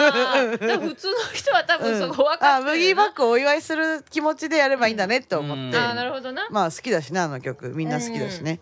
[0.54, 6.48] 普通の人は多分そこ分かってるあブギーバックをお祝いする気持ちでやればいいんだねって思って、うんああなるほどな。
[6.52, 8.60] まあ好きだしねあの曲みんな好きだしね、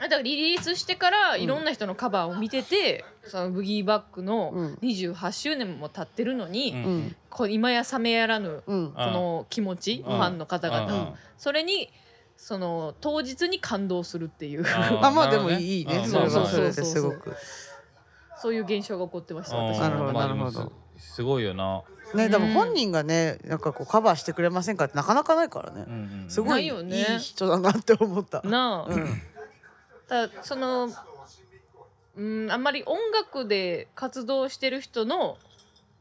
[0.00, 4.74] だからリリースしてからいろんな人のカバーを見てて、そのブギーバックのうん。
[4.82, 6.84] 28周年も経ってるのに、うん。
[6.84, 8.92] うんこう今や冷めやらぬうん。
[8.92, 10.16] この気持ち、うん。
[10.16, 11.12] ファンの方々、うん。
[11.36, 11.90] それに
[12.36, 14.64] その当日に感動するっていう。
[14.66, 15.98] あまあまあでもいいね。
[15.98, 16.10] うん。
[16.10, 16.30] それは。
[16.30, 17.34] そうそうそれですごく。
[18.40, 19.66] そういう現象が起こってましたうん。
[19.74, 20.72] 私なるほどなるほど。
[20.98, 21.82] すすごいよな。
[22.14, 22.52] ねでもうん。
[22.54, 25.84] 本人がねなんかこうカバーしてくれませんかってなかなかないからね。
[25.86, 27.16] うんうんすごいいないよね。
[27.16, 28.40] い人だなって思った。
[28.42, 29.06] なあ、うん。
[29.06, 29.39] た
[30.10, 30.90] だその
[32.16, 35.38] うんあんまり音楽で活動してる人の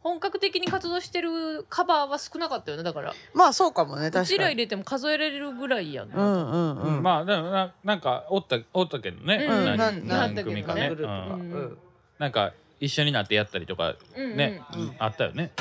[0.02, 3.13] 本格的に活動してるカバーは少なかったよねだから。
[3.34, 4.28] まあそうかもねう確かに。
[4.28, 6.98] ちら入れても数えられるぐらいやん、うんうん。
[6.98, 7.04] うん。
[7.04, 11.36] まあでもななんかおったおったけどね、うん何なん何組かね、なんグループが。
[11.36, 11.52] うん。
[11.52, 11.78] うん
[12.17, 14.95] なんか一緒になってやったりとかうんね、うんうん。
[15.00, 15.52] あったよね。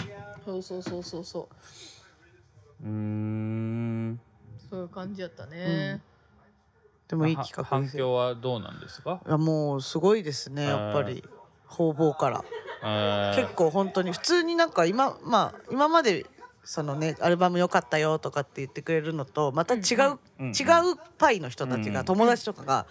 [0.44, 1.48] そうそうそうそうそ
[2.80, 2.84] う。
[2.84, 4.20] うーん。
[4.70, 6.00] そういう感じやったね、
[7.08, 11.24] でもいい企画反響はどうなんですか、いやもうすごいですねやっぱり。
[11.68, 12.44] 方々から。
[12.82, 13.36] えー。
[13.36, 16.26] 結構本当に普通になんか今まあ今まで
[16.64, 20.48] そのねアルバム良かったよとかって言ってくれるのとまた違う、うん。
[20.48, 20.54] 違う
[21.18, 22.06] パイの人たちが、うん。
[22.06, 22.86] 友達とかが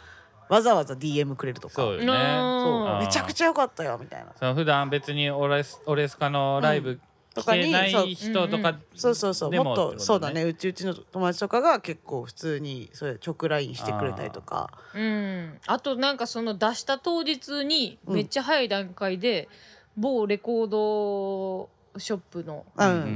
[0.49, 1.75] わざわざ DM くれるとか。
[1.75, 2.12] そうよね。
[2.12, 3.06] あー。
[3.06, 4.32] めちゃくちゃ良かったよみたいな。
[4.38, 6.99] その普段別にオレスオレスカのライブ
[7.38, 9.52] とかに来てない人とかそうそうそう。
[9.52, 10.43] でもっとそうだね。
[10.43, 14.71] うちうちの友達とかが結構普通にそれ直 LINE してくれたりとか。
[14.95, 19.47] うん、あとなんかその出した当日にうんめっちゃ早い段階で
[19.95, 21.69] 某レコード
[22.00, 22.65] ショップの、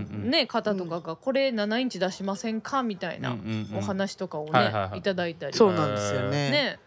[0.09, 2.83] ね、方とかがこれ7インチ出しませんか？
[2.83, 3.35] みたいな
[3.75, 5.53] お話とかをね、はいただいたり。
[5.57, 6.51] そうなんですよね。
[6.51, 6.79] ね。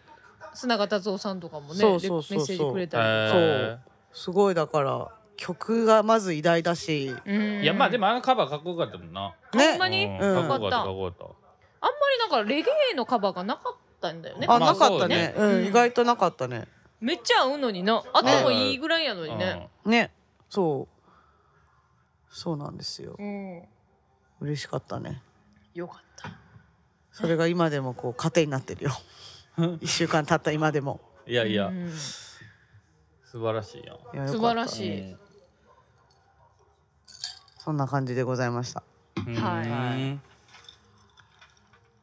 [0.53, 3.77] 砂形達夫さんとかもねメッセージくれたりとか、え
[4.13, 7.07] すごいだから曲がまず偉大だし。
[7.07, 9.33] いやまあでもあのカバーかっこよかったもんな。
[9.51, 10.11] ほんまに、うん。
[10.13, 10.19] うん。
[10.19, 11.27] かっこよかったかっこよかっ
[11.81, 14.47] あんまりなんかレゲエのカバーがなかったんだよね。
[14.49, 15.33] あまあなかったね。
[15.35, 16.67] そうねうん、意外となかったね。
[16.99, 18.03] めっちゃ合うのにな。
[18.13, 20.11] あってもいいぐらいやのたにね、ね。
[20.49, 20.95] そう。
[22.29, 23.15] そうなんですよ。
[23.19, 23.63] うん。
[24.41, 25.21] 嬉しかったね。
[25.73, 26.31] よかった。
[27.11, 28.91] それが今でもこう糧になってるよ。
[29.79, 30.99] 一週間経った今でも。
[31.27, 31.67] いやいや。
[31.67, 31.91] うん。
[31.91, 33.95] 素晴らしいやん。
[33.95, 35.17] いやよかった素晴らしい
[37.65, 38.83] そんな感じでございました。
[39.27, 39.67] うんはい。
[39.67, 40.21] うん。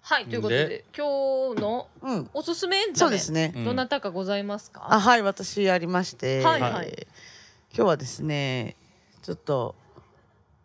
[0.01, 2.31] はいということでで今日のうん。
[2.35, 3.64] おすすめエンタメそうですね、うん。
[3.64, 6.88] どなたかございますか、あはい私ありまして、はいはい。
[6.88, 7.33] えー
[7.75, 8.77] 今日はですね
[9.22, 9.75] ちょっと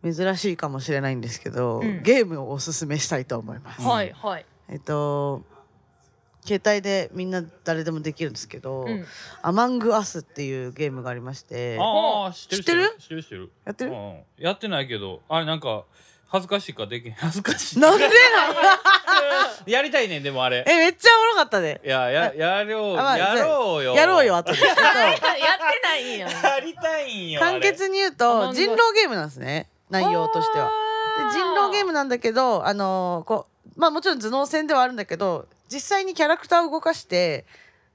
[0.03, 2.01] 珍しいかもしれないんですけど、うん。
[2.03, 3.81] ゲームをおすすめしたいと思います。
[3.81, 4.45] はいはい。
[4.67, 5.43] えっと
[6.47, 9.05] 携帯でみんな誰でもできるんですけどうん
[9.43, 13.23] 「アマングアス」っていうゲームがありましてああ知ってる知ってる？
[13.23, 14.19] 知ってるやってるうんうん。
[14.37, 15.83] やってないけどあれなんか
[16.29, 17.11] 恥ずかしいからできん。
[17.19, 17.79] 恥ずかしい。
[17.79, 18.13] なんでなの
[19.65, 20.63] やりたいねんでもあれ。
[20.67, 21.81] えめっちゃおもろかったで。
[21.85, 23.95] いやややろうあまあやろうよ。
[23.95, 24.57] やろうよ後で。
[24.59, 25.21] えっとやって
[25.83, 29.69] ないんややりたいんよ簡潔に言うと人狼ゲームなんですね。
[29.89, 30.69] 内容としては。
[31.31, 37.45] で人狼ゲームなんだけどあのーこうまあもちろん頭脳戦ではあるんだけど実際にキャラクターを動かして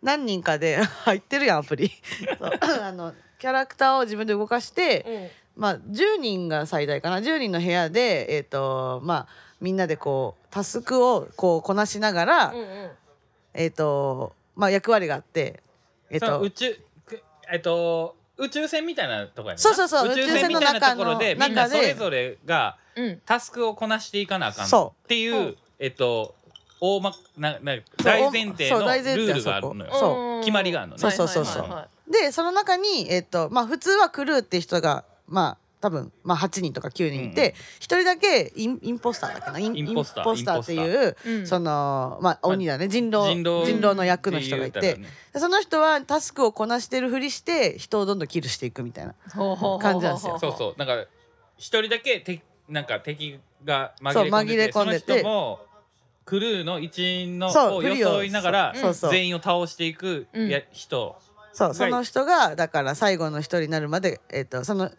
[0.03, 1.91] 何人かで 入ってるやんアプリ。
[2.39, 2.51] そう。
[2.83, 7.19] あのキャラクターを自分で動かして、まあ、10人が最大かな。
[7.19, 9.29] 10人の部屋で、えーとまあ、
[9.61, 12.91] みんなでこうタスクをこうこなしながら、うんうん。
[13.55, 15.63] えーとまあ、役割があって、
[16.11, 16.41] えーと。
[16.41, 20.11] 宇宙くえっと宇宙船みたいなとこやねそうそうそう。
[20.11, 23.21] 宇宙船みたいなところでみんなそれぞれがうん。
[23.27, 25.59] タスクをこなしていかなあかんそっていううん。
[25.79, 26.35] えっと
[26.85, 30.41] 大まなな大前提のルそう大前提ールがあるのよ。
[30.41, 31.01] 決まりがあるのね。
[31.01, 31.89] そうそうそうそう。
[32.11, 39.59] でその中に、えっとまあ、普通はクルーっていう人がまあ多分、まあ、8人とか9人いて一、人だけインインポスターだっけな？
[39.61, 41.47] インインポスターインポスターっていううん。
[41.47, 42.89] そのまあ鬼だね。
[42.89, 44.99] 人狼人狼の役の人がいて。
[45.37, 49.15] その人はタスクをこなしてるふりして人をどんどんキルしていくみたいな
[49.81, 50.37] 感じなんですよ。
[50.41, 50.79] そうそう。
[50.79, 51.07] なんか
[51.57, 55.07] 一人だけてなんか敵が紛れ込んでて。
[55.07, 55.72] その人も
[56.25, 60.49] クルーの一員のそうを装いながらそうそう全員を倒していくうん。
[60.49, 61.17] や人。
[61.53, 64.91] そうその人がだから最後の一人になるまで、えっとその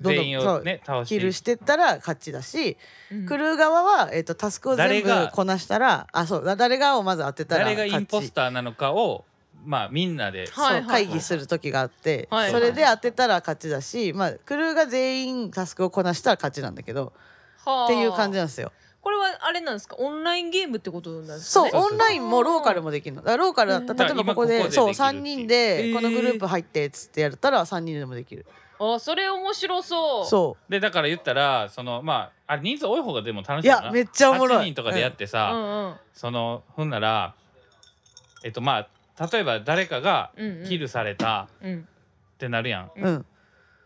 [0.00, 1.20] どんどん全員をね倒していく。
[1.20, 2.76] キルしてったら勝ちだし、
[3.10, 7.92] うんクルー側は、えっとタスクを全誰が部こなしたらあそうだ誰がをまず当てたら誰勝ち。
[7.92, 9.24] がインポスターなのかを
[9.64, 12.50] まあみんなではいそう会議する時があって、はい。
[12.52, 17.12] それで当てたら勝ちだし、まあ、クルーが全員タスクをこなしたら勝ちなんだけど
[17.64, 17.84] はあ。
[17.86, 18.70] っていう感じなんですよ。
[19.06, 19.94] これはあれなんですか？
[20.00, 23.22] オンラインゲームってことなんですそうねそうオンラインもローカルもできるの。
[23.22, 28.44] だからローカルだったら例えばここで今ここでそうできるっていう3人でこのグループ入ってっつってやったら3人でもできる。
[28.80, 30.26] あそれ面白そう。
[30.26, 34.58] そでだから言ったらそのまああ人数多い方がでも楽しういいかなやめっちゃおもろい。
[34.62, 35.86] 8人とかでやってさ、うん。
[35.86, 37.36] うんそのほんなら
[38.42, 40.68] えっとまあ例えば誰かがうんうん。
[40.68, 41.88] キルされたうん。
[42.34, 43.26] ってなるやん、うん、うん。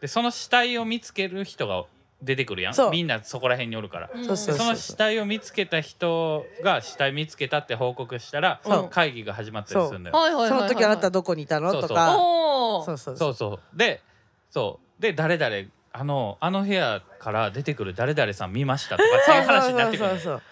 [0.00, 1.84] でその死体を見つける人が
[2.22, 2.88] 出てくるやそう。
[2.88, 4.24] んみんなそこら辺におるから、うん。
[4.24, 8.88] そうそうでその死体を見つけた人が死体見つけたって報告したらそう。
[8.90, 10.16] 会議が始まったりするんだよ。
[10.16, 11.72] はいはいはいはいその時あなたどこにいたの？
[11.72, 11.88] そうそう。
[11.88, 12.98] とかおーそう。
[12.98, 13.76] そうそうそう。
[13.76, 14.02] で
[14.50, 15.02] そう。
[15.02, 20.42] で誰々あのあの部屋から出てくる誰々さん見ましたとかっていう話になってくるのよそうそう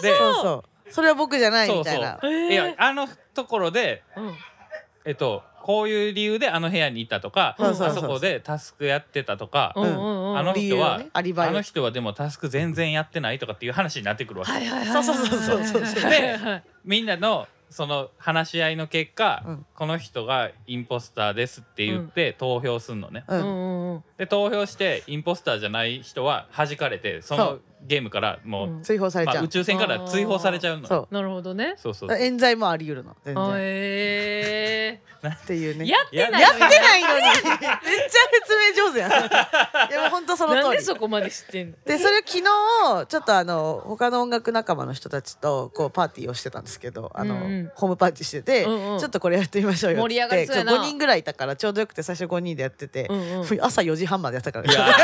[0.00, 0.42] 面で白そう。
[0.42, 2.20] そうそれは僕じゃないそうそうみたいな。
[2.22, 4.34] へーいやあのところでそううん。
[5.04, 14.52] えっとこういう理由であの部屋にいたとかそうそうそうあそこでタスクやってたとか、うんあの人は、ねあの人はでもタスク全然やってないとかっていう話になってくるわけ、
[14.86, 16.10] そうそうそうそうそう。
[16.10, 16.38] で
[16.84, 19.66] みんなのその話し合いの結果、うん。
[19.74, 23.38] この人がインポスターですって言って投票すんのね、うう
[23.96, 28.74] んで投票してインポスターじゃない人は弾かれてそのゲームからもう、うん。
[28.74, 29.44] まあ、追放されちゃう。
[29.44, 31.14] 宇宙船から追放されちゃうのそう。
[31.14, 31.74] なるほどね。
[31.76, 32.18] そうそうそう。
[32.18, 33.16] 冤罪もあり得るの？
[33.24, 35.84] 全あ然え っていうね。
[35.84, 36.68] ーやってないやってな
[36.98, 37.22] いのに。
[37.24, 37.68] めっちゃ
[38.32, 39.10] 説明上手やん。
[39.90, 41.76] いやもう本当そのなん通りでそこまで知ってんの？
[41.84, 47.72] でそれ昨日ちょっとあの他の音楽仲間の人たちとこうパーティーをしてたんですけどあの、うんうん。
[47.74, 48.98] ホームパーティーしてて、うんうん。
[49.00, 50.14] ちょっとこれやってみましょうよっつって。
[50.14, 50.72] 盛り上がりそうやな。
[50.74, 53.64] 5人ぐらいいたからちょうどよくて最初5人でやってて、うんうん。
[53.64, 54.70] 朝4時半までやったから。
[54.70, 54.98] いやー絶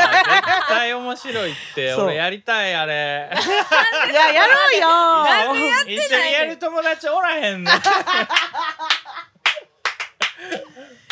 [0.69, 1.93] 対面白いって。
[1.93, 2.05] そう。
[2.05, 3.29] 俺やりたいあれ。
[4.11, 4.87] いややろうよ。
[5.23, 7.71] なんでやってない一緒にやる友達おらへんの。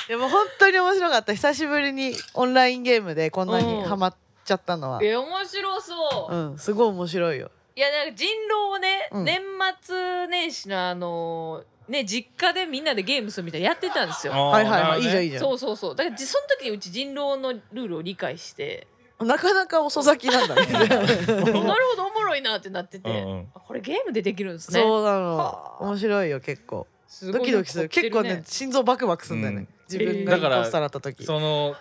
[0.07, 1.33] でも本当に面白かった。
[1.33, 4.99] 久しぶりにオンラインゲームでこんなにハマっちゃったのは。
[5.01, 6.35] え面白そう。
[6.35, 7.49] うんすごい面白いよ。
[7.75, 9.25] いやなんか人狼をね、うん。
[9.25, 9.41] 年
[9.81, 14.33] 末年始のあのね実家でみんなでゲームするみたいなやってたんですよ。
[14.33, 15.43] はいはいはいいいじゃんいいじゃん。
[15.43, 15.95] そうそうそう。
[15.95, 18.87] だからじその時にうち人狼のルールを理解して
[19.25, 20.65] なかなか遅咲きなんだね。
[20.71, 20.95] なる
[21.35, 23.47] ほどおもろいなってなってて、うんうん。
[23.53, 24.79] あこれゲームでできるんですね。
[24.79, 25.37] そうなの。
[25.37, 25.83] はあ。
[25.83, 26.87] 面白いよ結構。
[27.31, 27.89] ドキドキする。
[27.89, 29.67] 結構ね心臓バクバクするんだよね、うん。
[29.89, 31.25] 自分がインだからポスターだった時。
[31.25, 31.75] その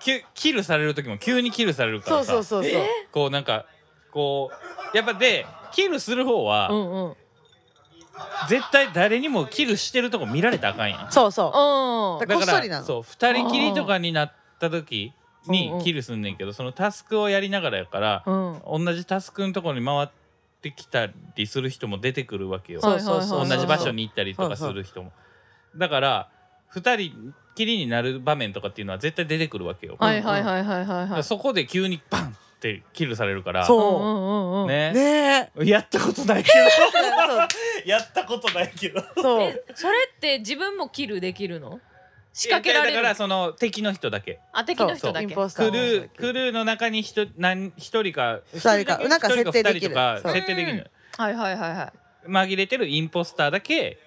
[0.00, 2.32] キキルされる時も急にキルされるかそうらさ。
[2.32, 3.66] そうそうそう、えこうなんか
[4.10, 4.50] こ
[4.92, 7.04] うやっぱでキルする方は、うんうん。
[7.04, 7.16] うん
[8.48, 11.10] 絶対誰にもキルしてるとこ見られたらあかんやん。
[11.10, 11.46] そうそう。
[11.46, 12.28] うん。
[12.28, 12.84] だこっそりなの。
[12.84, 15.14] そう二人きりとかになった時
[15.46, 18.84] にキルすんねんけどそのタスクをやりながらやから、うん。
[18.84, 20.08] 同じタスクのところに回っ
[20.60, 22.80] てきたりする人も出てくるわけよ。
[22.80, 25.12] そうそうそう同じ場所に行ったりとかする人も。
[25.76, 26.28] だから
[26.68, 31.24] 二人きりになる場面とかっていうのは絶対出てくるわけよ、はいはいはいはいはいはい。
[31.24, 32.32] そこで急にバンっ
[32.62, 33.66] ってキルされるから。
[33.66, 34.00] そう。
[34.00, 34.04] う。
[34.04, 34.68] んうんうんうん。
[34.68, 34.92] ね。
[34.92, 35.68] ねえ。
[35.68, 36.58] やったことないけど。
[37.90, 39.02] やったことないけど。
[39.20, 39.42] そう。
[39.42, 41.80] えそれって自分もキルできるの？
[42.32, 42.96] 仕掛けられる。
[42.96, 44.40] だからその敵の人だけ。
[44.52, 45.24] あ敵の人だけ。
[45.24, 49.06] インポスタークルークルーの中に一何一人か二人か。
[49.06, 49.90] なんか一人設定できる。
[49.90, 50.32] 二人とかそう。
[50.32, 50.90] 設定できる。
[51.18, 51.92] はいはいはいは
[52.26, 52.28] い。
[52.28, 53.98] 紛れてるインポスターだけ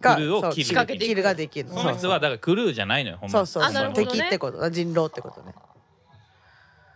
[0.00, 1.10] クがルーをそうキル仕掛けていく。
[1.10, 3.40] キルができるその人はだからクルーじゃないのよほんま。
[3.40, 3.62] にそうそう。
[3.62, 4.06] あなるほどね。
[4.08, 4.70] 敵ってこと。
[4.70, 5.54] 人狼ってことね。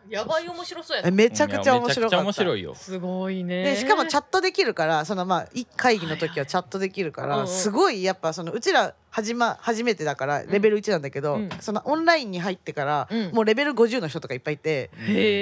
[0.09, 2.25] やばい面白そうやめちゃくちゃ面白かった。
[2.25, 2.75] 面白いよ。
[2.75, 3.65] すごいね。
[3.65, 11.49] でしかもチャットできるからそのまあい会議の時はチャットできるからすごいやっぱそのうちら始ま初めてだからレベル1なんだけど、うん。
[11.61, 13.33] そのオンラインに入ってから、うん。
[13.33, 14.91] もうレベル50の人とかいっぱいいて、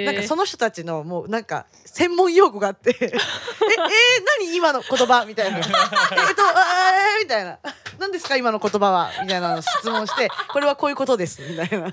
[0.05, 3.11] なんかその人たちのもうなんか専門用語があって「ええー、
[4.39, 7.59] 何今の言葉?」みたいな「えっとあーみたいな
[7.99, 11.91] 「何ですか今の言葉は?」みたいなの質問して「これはこういうことです」みたいな。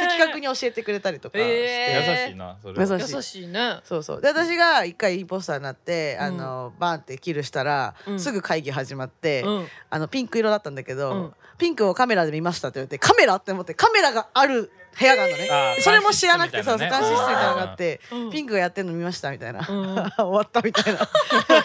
[0.00, 1.48] 的確に教えてくれたりとかして。
[1.48, 2.26] えー。
[2.26, 2.98] 優しいなそれは。
[2.98, 3.78] 優しい優しいね。
[3.84, 4.20] そうそう。
[4.20, 8.20] で私が一回インポスターになって、あのバーンってキルしたら、うん。
[8.20, 9.68] すぐ会議始まって、うん。
[9.90, 11.34] あのピンク色だったんだけど、うん。
[11.58, 18.30] ピンクをカメラで見ましたって言われてカメラって思ってカメラがある部屋があるのね、あーそれも知らなくてそうそう監視室みたいなのがああって、うん。
[18.30, 19.94] ピンクがやってるの見ましたみたいな、うん。
[20.16, 21.08] 終わったみたいな。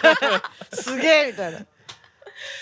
[0.72, 1.60] すげえみたいな。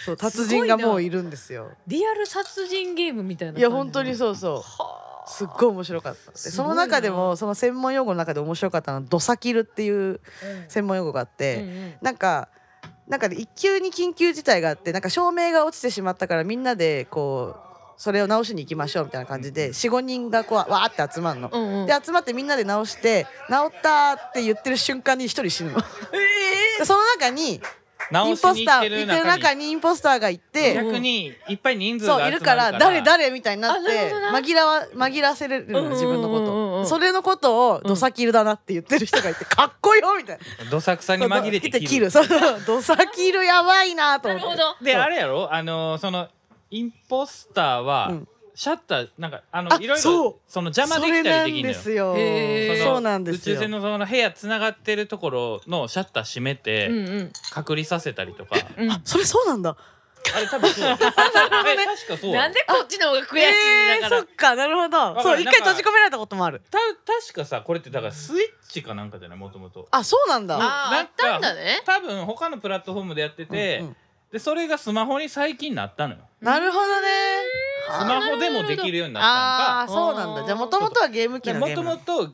[0.04, 1.72] そう達人がもういるんですよ。
[1.86, 4.82] リアル殺人ゲームみたいないや本当にそうそう。
[4.82, 5.28] はあ。
[5.28, 10.20] すっごい面白かったその中でもその専門用語の中で面白かったのはドサキルっていううん。
[10.68, 11.94] 専門用語があって、うんうん。
[12.02, 12.48] なんか
[13.10, 21.50] なんかで一級に緊急事態があってなんか照明が落ちてしまったからみんなでこうそれを直しに行きましょうみたいな感じで45人がこうわーって集まるの。
[21.52, 21.86] うんうん。
[21.86, 25.80] で集まってみんなで直して「直った!」って言ってる瞬間に一人死ぬの。
[25.80, 25.84] で
[26.86, 27.60] その中に
[28.12, 36.84] インポスター行ってる中中ににインポスターがいて逆にいっぱい人数がいるから誰誰みたいになって紛らわ紛らわせれるの自分のこうんうんうん。
[36.84, 40.70] うんとそれのことを「ドサキルだな」って言ってる人がいてかっこよみたいな。
[40.70, 42.10] どさくさに紛れて切切る。
[42.10, 42.26] そう
[42.66, 44.46] ドサキルやばいなと思って。
[44.46, 44.84] なるほど。
[44.84, 45.52] であれやろ？
[45.52, 46.28] あのーその
[46.70, 48.28] インポスターは、うん。
[48.52, 51.72] シャッターなんかあのあいろいろその邪魔できたりできんのよ。
[51.72, 52.14] ですよ。
[52.84, 53.54] そうなんですよ。
[53.54, 57.32] 宇宙船のその部屋つながってるところのシャッター閉めて、うんうん。
[57.52, 58.56] 隔離させたりとか。
[58.76, 59.76] うんそれそうなんだ。
[60.34, 65.22] あれ多分そう やえ確かそうやなんでこっちの方が悔しいえー、んだからそっかなるほど。
[65.22, 66.62] そう一回なんか閉じ込められたこともある。
[66.70, 69.38] た確かさこれってだからスイッチかなんかじゃない？
[69.38, 70.56] もともとあそうなんだ。
[70.56, 73.96] あーあったんだね多分他のプラットフォームでやってて、うんうん
[74.30, 77.08] でそれがスマホに最近なったのよなるほどね。
[77.88, 80.44] スマホでもできるようになああったそうなんだ。
[80.44, 81.98] じゃあもともとはゲーム機のかものゲーム。
[82.06, 82.32] ともと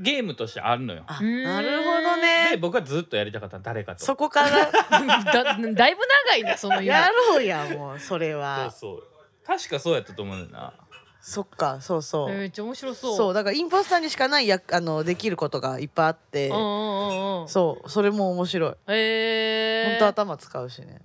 [0.00, 1.04] ゲームとしてあるのよ。
[1.08, 2.22] なるほどで
[2.52, 2.56] ね。
[2.60, 4.04] 僕はずっとやりたかった誰かと。
[4.04, 4.70] そこから？
[4.70, 8.70] だだいぶ長いなその夢やろうやもうそれそうは。
[8.70, 9.02] そう。
[9.46, 10.72] 確かそうやったと思うねんだよな。
[11.20, 12.30] そっかそうそう。
[12.30, 13.16] えーめっちゃ面白そう。
[13.16, 16.48] そうだからインポスターにしかないやあのできることがいっぱいあって。
[16.50, 16.64] うんうんう
[17.12, 17.48] んうん。
[17.48, 18.70] そうそれも面白い。
[18.92, 21.00] へえ本当頭使うしね。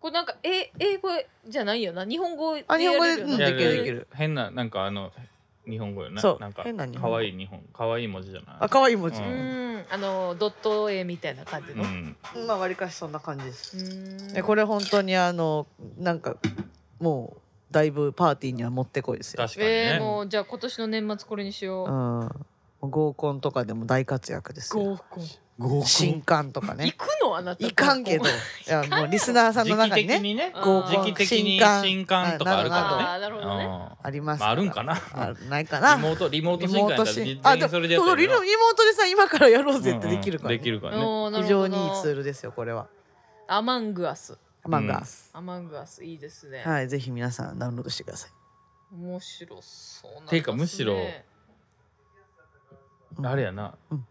[0.00, 1.08] これなんかえ英語
[1.46, 2.04] じゃないよな？
[2.04, 3.76] 日本語であ日本語でやれるよなうんできる。
[3.78, 4.06] できる。
[4.14, 5.12] 変ななんかあの
[5.68, 6.20] 日本語よね。
[6.20, 6.38] そう。
[6.40, 7.16] なんか変な日本語。
[7.16, 8.56] 可愛い日本可愛い文字じゃない？
[8.60, 9.20] あ可愛い文字。
[9.20, 9.76] ううん。
[9.76, 11.82] んあのドット絵みたいな感じの。
[11.82, 12.46] ううん。
[12.46, 13.76] まあわりかしそんな感じです。
[14.36, 15.66] えこれ本当にあの
[15.98, 16.36] なんか
[17.00, 17.40] もう
[17.72, 19.42] だいぶパーティーにはもってこいですよ。
[19.44, 21.90] 確かにね、えー、もうじゃあ今年の年末これにしよう。
[21.90, 22.90] う、ん。
[22.90, 24.82] 合コンとかでも大活躍ですよ。
[24.84, 25.24] 合コン
[25.84, 26.86] 新刊とかね。
[26.86, 27.36] 行くの？
[27.36, 27.66] あなた。
[27.66, 28.24] いかんけど。
[28.24, 28.28] い
[28.68, 30.18] やもうリスナーさんの中にね。
[30.18, 30.52] 時期的にね。
[30.54, 33.04] 合コン時期的に新刊新刊とかあるからね。
[33.04, 33.64] あーなるほどね。
[33.64, 34.06] うん。
[34.06, 34.40] あります。
[34.40, 34.94] まああるんかな。
[35.12, 35.96] あないかな。
[35.96, 38.38] リモートリモートリ新刊やったらモートし全あでも員それでやったそうリモー
[38.76, 40.56] トでさ今からやろうぜってできるから、ね。
[40.56, 40.62] うんうん。
[40.62, 41.42] できるからね。
[41.42, 42.86] 非常にいいツールですよこれは。
[43.48, 44.38] アマングアス。
[44.64, 48.30] マンガース、アマングアスいいですね、はいぜひ皆さんダウンロードしてください。
[48.92, 50.28] 面白そうなんですね。
[50.28, 50.94] ていうかむしろ
[53.22, 54.06] あれやな、うん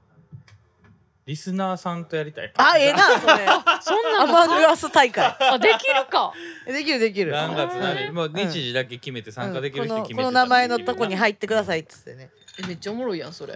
[1.27, 2.99] リスナーさんとやりたいあええな。
[3.19, 3.45] それ
[3.81, 5.25] そんなアンガース大会。
[5.41, 6.31] あできるか。
[6.65, 7.33] えできるできる。
[7.33, 10.23] 何月何え日もう日時だけ決めて参加できる人うん決めて。
[10.23, 12.29] このこの名前のとこに入ってくださいっつってね。
[12.63, 13.53] えめっちゃおもろいやんそれ。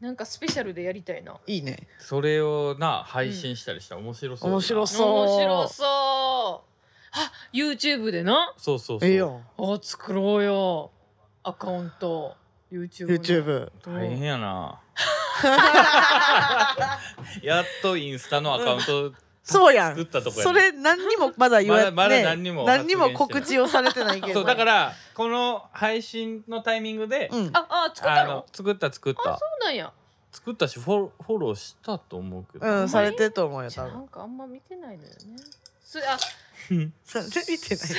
[0.00, 1.34] なんかスペシャルでやりたいな。
[1.46, 1.88] いいね。
[1.98, 4.50] それをな配信したりしたら面白そう。
[4.50, 5.08] 面白そう。
[5.08, 6.72] 面白そう。
[7.12, 8.52] あ YouTube でな。
[8.58, 9.08] そうそうそう。
[9.08, 10.90] ええよあ作ろうよ。
[11.42, 12.36] アカウント。
[12.70, 13.16] YouTube の。
[13.16, 14.81] YouTube 大変やな
[17.42, 19.12] やっとインスタのアカウント
[19.42, 19.96] そうやん。
[19.96, 20.52] 作ったとこやね。
[20.52, 24.34] それ何にもまだ言わまだまだね何にも何にも告知をされてないけど。
[24.34, 27.50] そうだからこの配信のタイミングで、うん。
[27.52, 28.46] ああ作ったの？
[28.52, 29.34] 作った作った。
[29.34, 29.92] あそうなんや。
[30.30, 33.90] 作ったしフォローフォローしたと思うけど、うんされてると思うよ多分。
[33.90, 35.16] あなんかあんま見てないのよね。
[35.84, 36.16] すあ。
[37.04, 37.86] それ見てない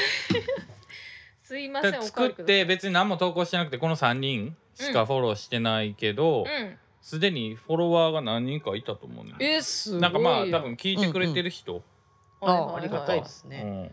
[1.44, 11.84] すいませんおかで作って別に何も投稿してなくてこの3人しかフォローしてないけど、うんすでにフォロワーが何人かいたと思うねえすごいなんかまあや多分聞いてくれてる人、
[12.40, 13.92] あありがたいですね。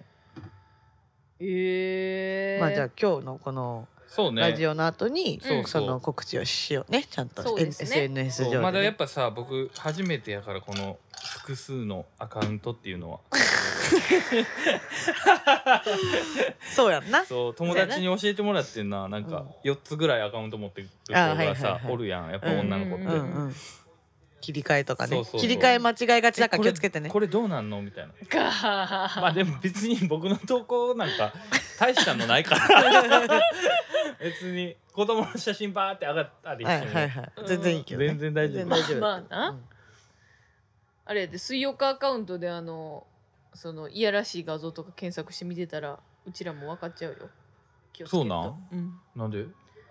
[1.40, 1.46] うん。
[1.46, 4.42] えー、まあじゃあ今日のこのそうね。
[4.42, 7.06] ラジオの後に、うんその告知をしようね。
[7.08, 7.90] ちゃんと、そうですね。
[7.90, 13.20] SNS 上で、ね、まだやっぱさ僕初めてやからこの複数のアカウントっていうのは。
[16.74, 17.24] そうやんな。
[17.24, 19.08] そう友達に教えてもらってんな。
[19.08, 21.92] なんか4つぐらいアカウント持ってる子あはいはいがさはい。
[21.92, 22.30] おるやん。
[22.32, 23.54] やっぱ女の子って、うんうんうん
[24.40, 25.16] 切り替えとかね。
[25.16, 25.40] そうそうそう。
[25.40, 27.10] 切り替え間違いがちだから気をつけてね。
[27.10, 27.82] これどうなんの？
[27.82, 28.12] みたいな。
[29.20, 31.32] まあでも別に僕の投稿なんか
[31.78, 33.40] 大したのないから。
[34.20, 37.32] 別に子供の写真バーって上がったりしても、はいはいはい。
[37.46, 38.58] 全然いいけど、ね、全然大丈夫。
[38.58, 39.00] 全然大丈夫。
[39.00, 39.64] まあな、うん。
[41.06, 43.06] あれやで水曜日アカウントであの
[43.54, 47.28] そのいやらしい画像とか検索して見てたらうちらも分かっちゃうよ。
[48.06, 48.68] そうなん？
[48.72, 49.00] うん。
[49.16, 49.46] なんで？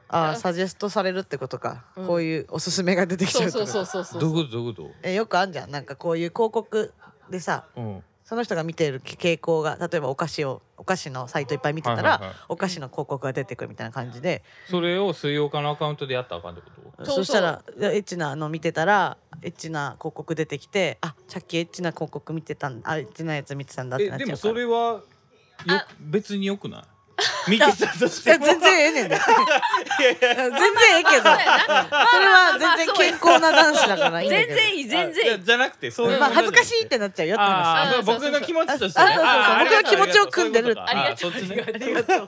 [0.10, 2.08] ああサジェストされるってことか、うん。
[2.08, 4.22] こういうおすすめが出てきちゃそうそうそうそうそう。
[4.22, 4.52] どういうこと？
[4.52, 5.72] どういうこえよくあんじゃん。
[5.72, 6.94] なんかこういう広告
[7.30, 8.04] でさとうん。
[8.26, 12.38] その人が見てる傾向が例えばお菓子をお菓子のサイトいっぱい見てたら、はいはいはい。
[12.50, 17.06] お菓子の広告が出てくるみたいな感じで、それを水曜日のアカウントでやったらあかんってこと？
[17.06, 24.38] そうそうそしたらエッチなの見てたらエッチな広告出てきてあさっきエッチな広告見てたんあエッチなやつ見てたんだってえでもなっちゃうから。
[24.38, 25.04] それはよ
[25.70, 26.84] あ別によくない？
[27.48, 28.46] 見てたとしても。
[28.46, 29.20] 全然ええねんで。
[30.00, 30.30] 全然
[30.98, 31.24] ええけど。
[31.24, 34.56] それは全然健康な男子だからいいんだけど。
[34.56, 35.34] 全然いい全然いい。
[35.34, 38.02] あじゃなくてそういうまあ恥ずかいしいってなっちゃうよって話。
[38.04, 39.26] 僕の気持ちとしてあそうそうそう。
[39.26, 41.32] あ僕の気持ちを組んでるありがとう。
[41.32, 42.28] ありがとう。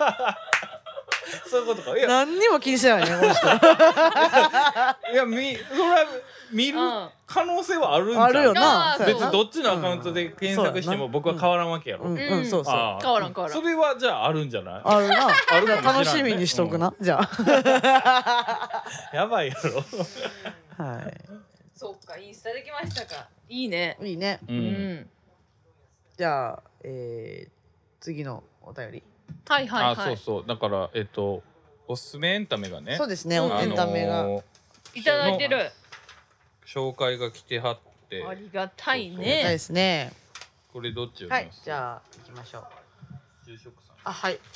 [1.49, 1.97] そういうことか。
[1.97, 2.07] いや。
[2.07, 3.47] 何にも気にしてないねこの人。
[5.13, 6.05] いやみそれは
[6.51, 8.23] 見るうん可能性はあるんじゃん。
[8.23, 8.97] あるよな。
[8.99, 12.17] 別にどっちのアカウントで検索しても僕は変わらんわけやろ、うん。
[12.19, 12.45] うん。
[12.45, 12.73] そうそう。
[13.01, 13.57] 変わらん変わらん。
[13.57, 14.81] それはじゃああるんじゃない？
[14.83, 15.27] あるな。
[15.27, 16.29] あるかもしれんね。
[16.31, 18.83] 楽しみにしとくな、じゃあ。
[19.13, 19.81] やばいやろ。
[20.83, 21.01] は
[21.73, 23.27] そうかインスタできましたか。
[23.47, 23.97] いいね。
[24.01, 24.39] いいいね。
[24.47, 24.59] ううん。
[24.59, 25.09] ん、
[26.17, 27.51] じゃあ、えー、
[28.01, 29.03] 次のお便り、
[29.47, 29.93] はいはいはい。
[29.93, 30.45] あそうそう。
[30.45, 31.43] だからえっと
[31.87, 32.97] おすすめエンタメがね。
[32.97, 33.51] そうですね、うん。
[33.59, 34.43] エンタメが、あのー
[34.93, 35.71] いただいてる
[36.73, 38.23] 紹介が来てはって。
[38.23, 40.11] ありがたいそうでねすね。
[40.71, 41.61] これどっち読はいみます？
[41.65, 42.63] じゃあ行きましょう。
[43.45, 43.95] 住職さん。
[44.03, 44.39] あはい。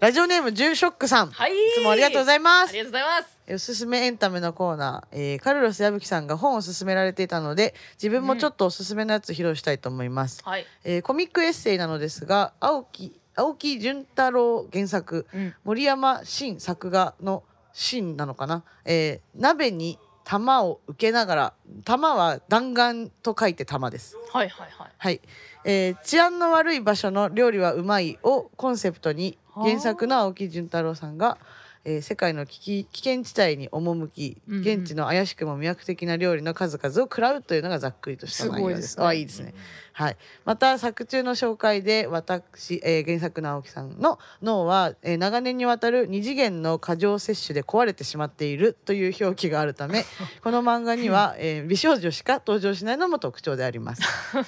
[0.00, 1.52] ラジオネームジューショックさん、はい。
[1.52, 2.70] いつもありがとうございます。
[2.70, 3.38] ありがとうございます。
[3.46, 19.98] えおすすめエンタメのコーナー、えーカルロス矢吹さんが本を勧められていたので自分もちょっとおすすめのやつ披露したいと思います、はい、えーコミックエッセイなのですが青木青木潤太郎原作うん、森山新作画の新なのかな、えー鍋に
[20.30, 21.52] 玉を受けながら
[21.84, 24.16] 玉は弾丸と書いて玉です。
[24.32, 24.90] はいはいはい。
[24.96, 25.20] はい、
[25.64, 29.64] えー治安の悪い場所の料理はうまいをコンセプトにはあ。
[29.66, 31.36] 原作の青木潤太郎さんが、
[31.84, 34.60] えー世界の危機危険地帯に赴きうんうん。
[34.60, 38.90] 現地の怪しくも魅惑的な料理の数々を食らうというのがざっくりとした内容です。
[38.90, 39.06] すごいですね。
[39.08, 39.54] あいいですね。
[39.92, 50.04] はい、また作中の紹介で私、えー原作の青木さんの脳は、えー長年にわたる二次元の過剰摂取で壊れてしまっているという表記があるため
[50.42, 54.02] この漫画には、えー美少女しか登場しないのも特徴であります。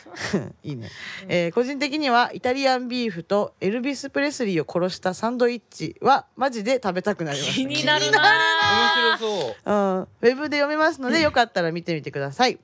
[0.63, 0.91] いいね、
[1.29, 12.59] えー個人的にはイタリアンビーフとエルビス・プレスリーを殺したサンドイッチはマジで食べたくなります、気になるな面白そううん、ウェブで読めますのでよかったら見てみてください。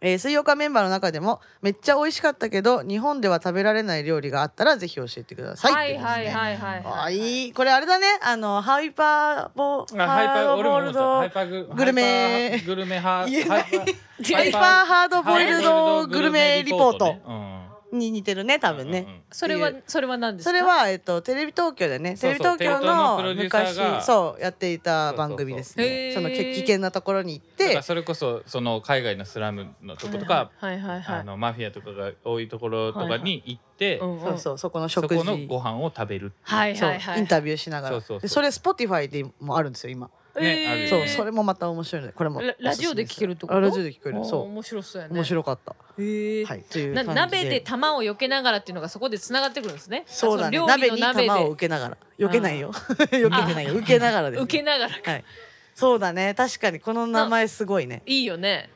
[0.00, 5.72] えー、水曜日メンバーの中でもめっちゃ美味しかったけど日本では食べられない料理があったらぜひ教えてください。
[5.72, 6.28] はいはいい。
[6.28, 6.82] はいはい。
[6.84, 7.48] あはいい。
[7.48, 8.06] いこれあれだね。
[8.22, 11.00] あのハイパーボあハイパー俺も思った。
[11.00, 12.50] ハイーパーググルメ。
[12.50, 17.22] ハイパーグルメハハイパーハードボイルドグルメリポートね。
[17.26, 17.59] うん
[17.92, 19.00] に似てるね多分ね。
[19.00, 19.22] うんうんうん。
[19.30, 20.50] それはそれは何ですか？
[20.50, 22.16] それは、えっと、テレビ東京でね。
[22.16, 25.84] テレビ東京テレ東のプのロデューサー昔がそうやっていた番組ですそう。
[25.84, 26.08] そうそうへー。
[26.08, 27.64] ねそのけ危険なところに行って。
[27.64, 30.78] だからそれこそその海外のスラムのとことかはい。
[30.80, 34.20] はいはいあのマフィアとかが多いところとかに行ってうんうん。
[34.20, 35.18] そうそうそこのそ食事。
[35.18, 36.56] このご飯を食べるっていう。
[36.56, 37.00] はいそうはい。
[37.00, 37.96] はいインタビューしながら。
[37.96, 38.20] そうそうそう。
[38.20, 42.40] でそれ Spotify でもあるんですよ今ねあるよそうねそれもまた面白いのでこれも。
[42.40, 43.54] ララジオで聞けるってこと？
[43.54, 44.16] あラジオで聞ける。
[44.16, 45.18] あーそ面白そうやうね。
[45.18, 45.74] 面白かった。
[45.98, 50.04] へえはいというな感じ鍋で玉を避けながらっていうのがそこでつながってくるんですね。
[50.06, 50.58] そうだね。
[50.58, 51.96] の鍋に料理の鍋玉をで受けながら。
[52.18, 52.72] 避けないよ。
[52.72, 53.74] 避けてないよ。
[53.74, 54.44] 受けながらですね。
[54.44, 55.24] 受けながらはい。
[55.74, 56.34] そうだね。
[56.36, 58.02] 確かにこの名前すごいね。
[58.06, 58.70] いいよね。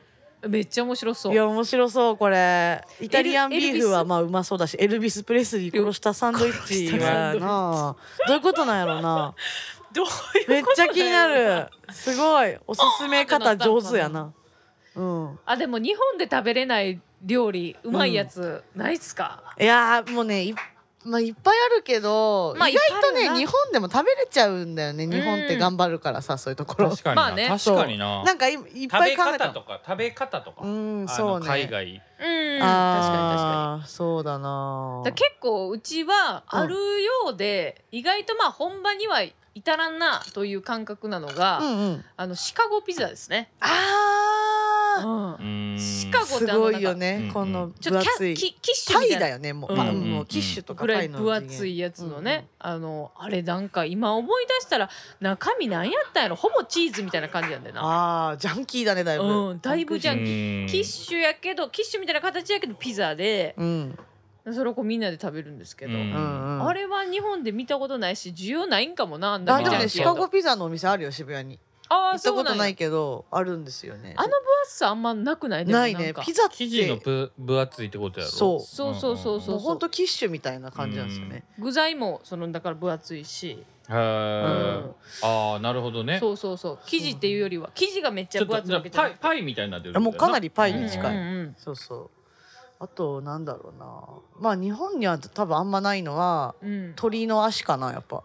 [0.47, 1.33] めっちゃ面白そう。
[1.33, 2.83] いや面白そうこれ。
[3.01, 3.85] イタリアンビエルビス？
[3.85, 7.95] ーフはまあうまそうだしエルビス・プレスリー殺したサンドイッチはな
[8.27, 9.33] どういうことなんやろうな
[9.95, 11.69] どういうめっちゃ気になる。
[11.91, 12.57] すごい。
[12.67, 14.33] おすすめ方上手やな。
[14.95, 15.39] うん。
[15.45, 20.53] あでも日本で食べれない料理うまいやつないっすか、いやーもうねい
[21.03, 25.07] まあいっぱいあるけど、まあ意外とね日本でも食べれちゃうんだよね。
[25.07, 26.89] 日本って頑張るからさ、そういうところ。
[26.89, 27.47] 確かにな、まあね。
[27.47, 28.23] 確かにな。
[28.23, 29.47] なんかいいっ食ぱいべ考えた。
[29.49, 31.47] 方とか食べ方とか、うんあのそうね。
[31.47, 31.85] 海外。
[31.85, 31.95] うん。
[31.95, 33.87] 確かに確かに。
[33.87, 35.01] そうだな。
[35.05, 39.21] だ結構うちはあるようで、意外とまあ本場には
[39.55, 42.05] 至らんなという感覚なのが、うんうん。
[42.17, 43.49] あのシカゴピザですね。
[43.61, 45.33] あうん。
[45.33, 45.79] うーん。
[45.79, 49.19] シカゴーすごいよね、うんこのちょっとキャキキッシュみたいな。
[49.21, 49.77] だよねもう、うん。
[49.77, 54.89] パうんもうキッシュとかぐらいパイの分厚いやつのね、あのあれなんか今思い出したら
[55.21, 56.35] 中身なんやったんやろ。
[56.35, 57.81] ほぼチーズみたいな感じやんだよな。
[57.81, 63.99] ああジャンキーだねだいぶ、うんだいぶジャンキーキッシュやけどキッシュみたいな形やけどピザでうん
[64.53, 66.01] それをこうみんなで食べるんですけど、うん。
[66.01, 66.67] うんうん。
[66.67, 71.59] あれは日本で見たことないし需要ないんかもなあんなあでもめちゃくちゃねシカゴピザのお店あるよ渋谷に。
[71.87, 72.49] ああ行ったそうなんや。
[72.51, 74.13] ことないけどあるんですよね。
[74.17, 76.21] あの分厚さあんまなくないでもないんか。
[76.21, 76.55] ねピザって。
[76.57, 78.31] 生地の分分厚いってことやろ。
[78.31, 78.59] そう。
[78.59, 79.55] そうそうそうそう。
[79.55, 84.83] もうほんとキッシュみたいな感じなんですよね、具材もそのだから分厚いし、へえ、
[85.21, 86.17] ああなるほどね。
[86.19, 86.79] そうそうそう。
[86.87, 88.89] 生地っていうよりは生地がめっちゃ分ちょっとじゃあ厚い。
[88.89, 91.55] わけじゃないパイパイみたいになってるもうかなりパイうんに近い、うんうん。
[91.57, 92.09] そうそう
[92.79, 93.95] あとなんだろうな。
[94.39, 96.69] まあ日本には多分あんまないのはうん。
[96.69, 98.23] うん鶏の足かなやっぱ。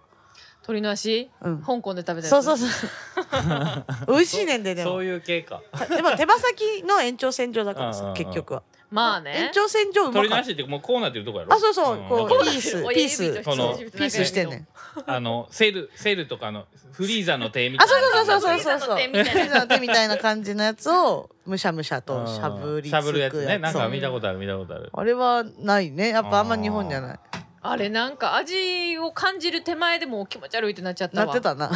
[0.62, 1.30] 鶏の足？
[1.40, 1.62] うん。
[1.62, 2.28] 香港で食べたやつ？
[2.28, 2.90] そうそうそう。
[4.08, 4.90] 美味しいねんででも。
[4.90, 5.62] そういう系か。
[5.88, 8.62] でも手羽先の延長線上だからさ結局は。
[8.69, 9.50] 延まあね。
[9.54, 11.50] 長線上うま鳥のかっ足ってもうこうなってるとこやろ？
[11.50, 12.72] たあそうそうこうピース。
[12.92, 13.42] ピース。
[13.44, 14.68] と人差し指とピースしてんねん。
[15.06, 18.24] あのセルセルとかのフリーザの手みたあいな。
[18.24, 18.88] そうそうそうそうそう。
[18.98, 19.42] そうみたいな。
[19.44, 23.58] ピザの手みたいな感じのやつをむしゃむしゃとしゃぶりつくしゃぶるやつね。
[23.58, 24.90] なんかそう見たことある見たことある。
[24.92, 26.08] あれはないね。
[26.08, 27.18] やっぱあんま日本にはない
[27.62, 31.26] あれなんか味を感じる手前でもう気持ち悪いってなっちゃったわ。
[31.26, 31.68] なってたな。
[31.68, 31.72] うん。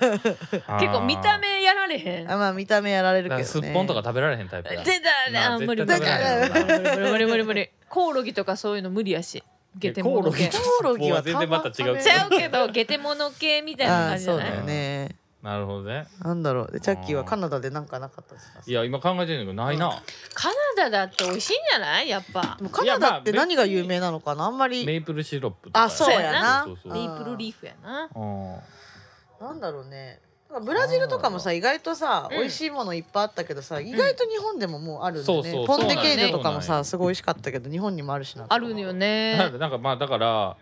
[0.80, 2.32] 結構見た目やられへん。
[2.32, 3.44] あまあ見た目やられるけどね。
[3.44, 5.86] すっぽんとか食べられへんタイプだ出たねまああ無理無理。
[5.86, 9.42] 絶対食べられへん無理無理無理無理コオロギとかそういうの無理やし。
[9.76, 10.48] ゲテモノ系。
[10.48, 15.16] ココオロギは全然また違うたちゃうけどゲテモノ系みたいなあ感じじゃないあそうだよね
[15.48, 16.06] なるほどね。
[16.22, 16.72] なんだろう。
[16.72, 18.60] でチャッキーはカナダでなんかなかったですか？
[18.66, 20.02] いや今考えてるけどないな。
[20.34, 22.08] カナダだって美味しいんじゃない？
[22.10, 22.56] やっぱ。
[22.58, 24.44] でもカナダって何が有名なのかな？
[24.44, 24.84] あんまり。
[24.84, 25.84] メイプルシロップとか。
[25.84, 26.64] あそうやな。
[26.64, 28.10] そうそうそうメイプルリーフやな。
[28.14, 29.46] うん。
[29.46, 30.20] なんだろうね。
[30.50, 32.38] なんかブラジルとかもさ意外とさ、うん。
[32.38, 40.56] 美味しいものいっぱいあったけどさ意外と日本でももうあるんだよね、そうそうポンデケージョとかもさすごい美味しかったけど日本にもあるしなあるよなんねでなんかまあだから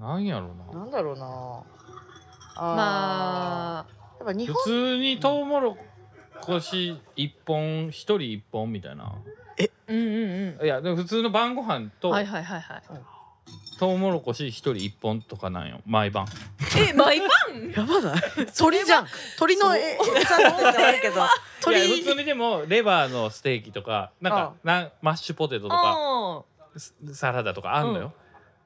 [0.00, 0.80] なんやろうな。
[0.80, 1.24] なんだろうな。
[2.60, 5.76] あまあーやっぱ日普本通にトウモロ
[6.40, 9.14] コシ一本一人一本みたいな。
[9.88, 12.82] うんうんいやでも普通の晩ご飯うとんはいはいはいはい。
[13.78, 15.80] トウモロコシ一人一本とかなんよ。
[15.86, 16.26] 毎晩。
[16.76, 17.28] え毎晩？
[17.74, 18.22] やばない。
[18.56, 19.06] 鳥じゃん。
[19.38, 21.14] 鳥のえ餌って言ったらあるけど。
[21.16, 21.28] いや
[21.60, 24.92] 鳥普通にでもレバーのステーキとかなんかなん。
[25.00, 26.44] マッシュポテトとか
[27.12, 28.12] サラダとかあんのよ、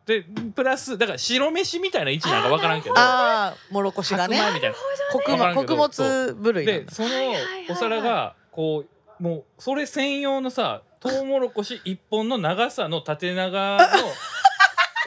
[0.07, 0.25] で
[0.55, 2.95] プラスだから白飯みたいな位置なんか分からんけど。
[2.99, 4.37] ああもろこしがね。
[4.37, 4.77] 白米みたいな。
[5.13, 7.09] 穀物穀物部類でその
[7.71, 8.85] お皿がこ
[9.21, 13.87] うもうそれ専用のさトウモロコシ一本の長さの縦長の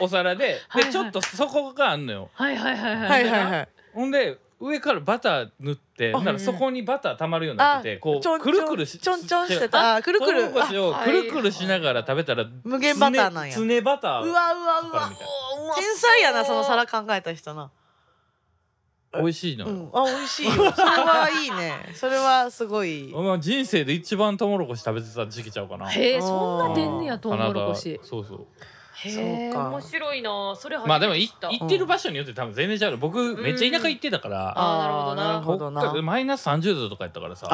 [0.00, 2.30] お皿ででちょっと底があんのよ。
[2.34, 3.08] はいはいはいはい。
[3.10, 3.68] はいはいはい。
[3.94, 10.00] ほんで上からバター塗ってならそこにバターたまるようになっててこうんくるくるしちょんちょんしてた。
[10.02, 10.44] くるくる。
[10.44, 13.54] トウモロコシをあくるくるしながら食べたら無限バターなんや。
[13.54, 15.10] つねバターうわうわうわ
[15.76, 17.70] 天才やなその皿考えた人な。
[19.14, 19.90] 美味しいのよ、うん。
[19.92, 20.52] あ美味しいよ。
[20.72, 21.92] それはいいね。
[21.94, 23.12] それはすごい。
[23.14, 25.88] まあ人生で一番トウモロコシ食べてた時期ちゃうかな。
[25.90, 28.00] へえそんな出んねやトウモロコシ。
[28.02, 28.46] そうそう
[29.04, 29.68] そうか。
[29.68, 30.54] 面白いな。
[30.56, 32.96] それ初まあでも行ってる場所によって多分全然違う。
[32.96, 35.24] 僕めっちゃ田舎行ってたから、あーなるほどな。
[35.24, 35.80] なるほどな。
[35.82, 37.46] 北海マイナス30度とかやったからさ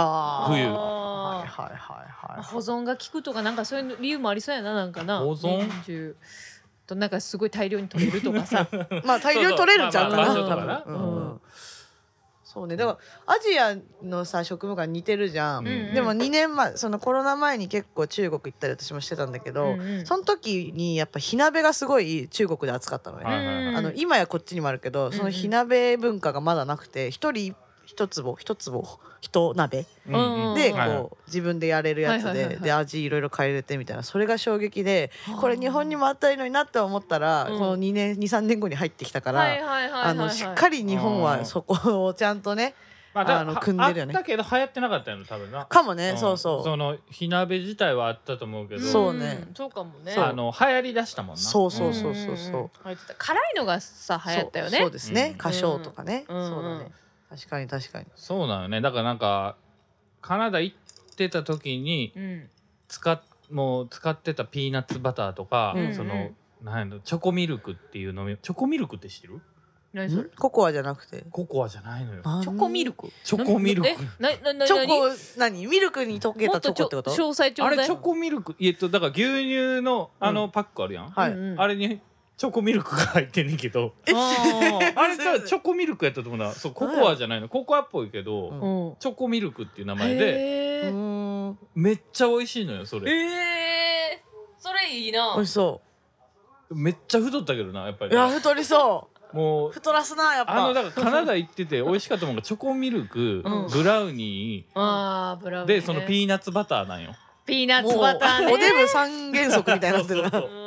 [0.48, 0.62] 冬。
[0.62, 2.40] はいあはいはいはい。
[2.40, 5.18] ー保存が効くとかなんかそういう理由もありそうやななんかな。
[5.18, 6.14] 保存？
[6.86, 8.66] となんかすごい大量に取れるとかさ。
[9.04, 10.26] まあ大量に取れるんちゃうかな。
[10.26, 10.98] そうそうまあまあ多分場所とかな。
[10.98, 11.40] うん
[12.52, 12.76] そうね。
[12.76, 15.94] だからアジアのさ食文化似てるじゃん、うんうん。
[15.94, 20.06] でも2年前そのコロナ前に結構中国行ったり私もしてたんだけど、うんうん。
[20.06, 27.54] その時にやっぱ火鍋がすごい中国で扱ったのね、はいはいあの今やこっちにもあるけどその火鍋文化がまだなくて一人
[27.92, 29.86] 一坪一坪一鍋。
[30.54, 32.56] でこう自分でやれるやつはいはいはいはい。
[32.56, 34.02] でで味いろいろ変えれてみたいな。
[34.02, 35.40] それが衝撃ではあ。
[35.40, 37.58] これ日本にもあったらいいのになって思ったらうん。
[37.58, 40.02] この2年23年後に入ってきたかはいらはいはいはい。
[40.10, 42.74] あのしっかり日本はそこをちゃんとね
[43.14, 44.14] まあだあのは組んでるよね。
[44.16, 45.66] あったけど流行ってなかったよ多分な。
[45.66, 46.16] かもねん。
[46.18, 46.64] そうそう。
[46.64, 49.34] その火鍋自体はあったと思うけどそうね。
[49.34, 50.14] んそうかもね。
[50.16, 51.40] あの流行りだしたもんな。
[51.42, 52.54] そうそうそうそうそん。
[52.54, 52.64] ん。
[52.64, 52.70] ん。
[53.18, 55.38] 辛いのがさ流行ったよねそうそうですねうん。
[55.38, 56.48] 花椒とかねうん。
[56.48, 56.90] そうだね
[57.34, 58.06] 確かに確かに。
[58.16, 58.80] そうなのね。
[58.80, 59.56] だからなんか
[60.20, 60.76] カナダ行っ
[61.16, 62.48] てた時にうん。
[62.88, 66.30] 使っもう使ってたピーナッツバターとか、うんその
[66.62, 69.40] なんやろチョコミルクっていう飲みチョコミルクって知ってる？
[69.94, 70.28] 何それ？
[70.38, 71.24] ココアじゃなくて。
[71.30, 72.22] ココアじゃないのよ。
[72.22, 73.08] チョコミルク？
[73.24, 73.88] チョコミルク。
[73.88, 75.08] えなななチョ何コ
[75.38, 75.66] 何？
[75.66, 76.96] ミルクに溶けたチョコってこと？
[76.96, 77.78] もっとちょ詳細ちょうだい。
[77.78, 78.54] あれチョコミルク。
[78.60, 81.60] えっとだから牛乳のあのパックあるやん、はい、うんうん。
[81.60, 82.00] あれに
[82.42, 83.94] チョコミルクが入ってんねんけど。
[84.04, 86.50] あれじゃチョコミルクやったと思うな。
[86.50, 87.48] そうココアじゃないの。
[87.48, 88.86] ココアっぽいけど、うん。
[88.88, 90.92] うんチョコミルクっていう名前で
[91.76, 93.12] めっちゃ美味しいのよそれ。
[93.12, 95.34] えー、それいいな。
[95.36, 95.82] 美味しそ
[96.70, 99.36] めっちゃ太ったけどなやっぱういりや太りそう。
[99.36, 100.64] もう太らすなやっぱ。
[100.64, 103.68] あのだからカナダ行ってて美味しかったものがチョコミルク、うん。
[103.68, 105.80] ブラウニあーブラウーニーね。
[105.80, 107.14] でそのピーナッツバターなんよ。
[107.46, 108.46] ピーナッツバターね。
[108.46, 110.30] もうおデブ三原則みたいになってるな。
[110.32, 110.61] そうそううん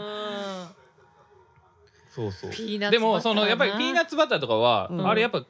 [2.16, 2.52] そうそう。
[2.52, 3.00] ピーナッツバターな。
[3.00, 5.08] でもそのやっぱりピーナッツバターとかは、うん。
[5.08, 5.46] あれやっぱ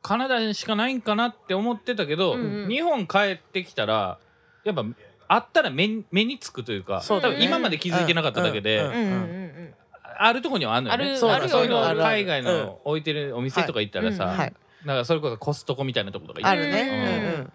[0.00, 2.68] カナダにしかないんかなって思ってたけど、うんうん。
[2.68, 4.18] 日本帰ってきたら
[4.64, 4.84] やっぱ
[5.26, 7.34] あったら目に目につくというかそうだね。
[7.34, 8.86] 多分今まで気づいてなかっただけで、うん。
[8.86, 9.04] うんうんう
[9.46, 9.74] ん
[10.20, 11.04] あるとこにはあるのよね。
[11.04, 11.70] あるそういう。
[11.70, 14.54] の海外うんの置いてるお店とか行ったらさ、はいはい。
[14.84, 16.58] だからそれこそコストコみたいなとことか行って。
[16.60, 17.34] あるね。
[17.38, 17.52] うん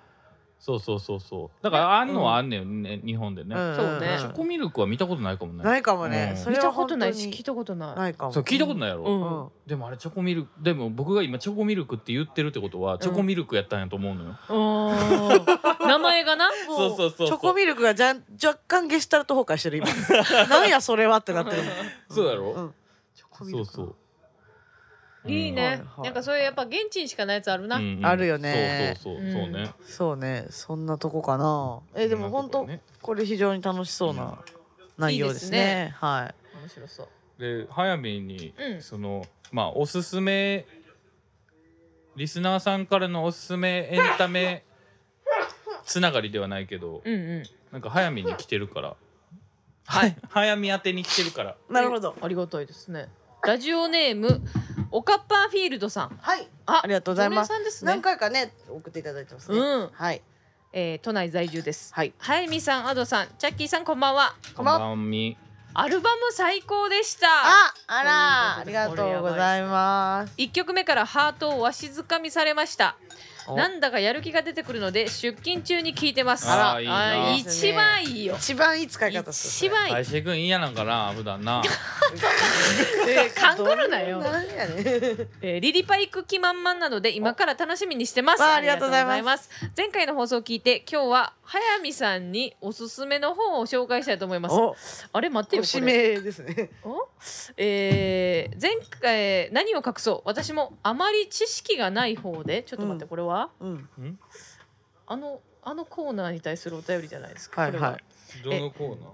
[0.65, 1.63] そうそうそうそう。
[1.63, 3.75] だからあんのはあんねんね、日本でね、うん。
[3.75, 4.15] そうね。
[4.17, 5.61] チョコミルクは見たことないかもね。
[5.61, 6.29] ないかもね。
[6.29, 6.37] うん。
[6.37, 7.95] 見それはたことないし聞いたことない。
[7.97, 8.31] ないかも。
[8.31, 9.41] そう聞いたことないやろ、うん。
[9.41, 15.83] うんでもあれチョコミルクでも僕が今チョコミルクって言ってるってことはチョコミルクやったんやと思うのよ、あー。
[15.85, 16.47] 名前がな？
[16.47, 17.27] もそうそうそうそう。
[17.27, 19.87] チョコミルクがじゃ若干ゲシュタルト崩壊してる今。
[20.47, 21.63] なんやそれはってなってる
[22.09, 22.73] そうやろ、うん。
[23.13, 23.95] チョコミルクそうそう
[25.25, 28.05] いいね、なんかそういうやっぱ現地にしかないやつあるな、うんうん。
[28.05, 28.97] あるよね。
[29.01, 29.33] そうそうそう、うん。
[29.33, 29.73] そうね。
[29.85, 30.45] そうね。
[30.49, 31.79] そんなとこかな。
[31.95, 32.81] えでも本当こね。
[33.01, 34.43] これ非常に楽しそうな
[34.97, 35.95] 内容ですね。
[35.97, 36.57] はい。
[36.57, 37.07] 面白そう。
[37.39, 38.81] で早めに、うん。
[38.81, 40.65] そのまあおすすめ
[42.15, 44.65] リスナーさんからのおすすめエンタメ
[45.85, 47.43] つながりではないけどうんうん。
[47.71, 48.95] なんか早めに来てるから。
[49.85, 50.15] はい。
[50.29, 51.55] 早め当てに来てるから。
[51.69, 52.15] なるほど。
[52.21, 53.09] ありがたいですね。
[53.45, 54.41] ラジオネーム
[54.95, 56.17] オカッパーフィールドさん。
[56.21, 56.47] はい。
[56.67, 57.47] あありがとうございます。
[57.49, 57.91] 常連さんですね。
[57.91, 59.57] 何回かね送っていただいてますね。
[59.57, 59.89] うん。
[59.91, 60.21] はい。
[60.71, 61.91] えー都内在住です。
[61.95, 62.13] はい。
[62.19, 64.35] はいみさんアドさんチャッキーさんこんばんは。
[64.55, 65.35] こんばんは。
[65.75, 67.27] アルバム最高でした。
[67.27, 69.09] ああらありということで。
[69.13, 70.33] がとうございます。
[70.37, 72.95] 一曲目からハートをわしづかみされました。
[72.99, 76.49] おなんだかやる気が出てくるので出勤中に聞いてます。
[76.49, 76.81] あら。
[76.81, 77.31] いいな。
[77.31, 78.35] あ一番いいよ。
[78.37, 79.93] 一番いい使い方っす一番いい。
[79.93, 81.11] 大志くん嫌なんかな。
[81.15, 81.61] 普段な
[83.07, 84.19] えー勘ぐるなよ。
[84.19, 84.83] なんやね
[85.41, 88.41] えーリリパ行く気満々なので今から楽しみにしてます。
[88.41, 89.13] わあありがとうございます。
[89.13, 89.73] ありがとうございます。
[89.77, 94.55] 前回の放送を聞いて今日は早見さんにおすすめの本を紹介したいと思います。
[94.55, 94.75] お。
[95.11, 96.69] あれ待ってよご指これ名ですね。
[96.83, 97.09] お？
[97.57, 100.21] えー前回何を隠そう？
[100.25, 102.63] 私もあまり知識がない方で。
[102.63, 103.09] ちょっと待って、うん。
[103.09, 103.49] これは？
[103.59, 103.89] うん。
[105.05, 107.91] あのあのコーナーに対するお便りじゃないですか、これはい。
[107.91, 107.97] は。
[107.97, 109.09] いどのコーナー？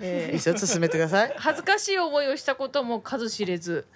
[0.00, 0.26] えー。
[0.26, 1.34] いいですよ進めてください。
[1.38, 3.86] 恥ずかしい思いをしたことも数知れず、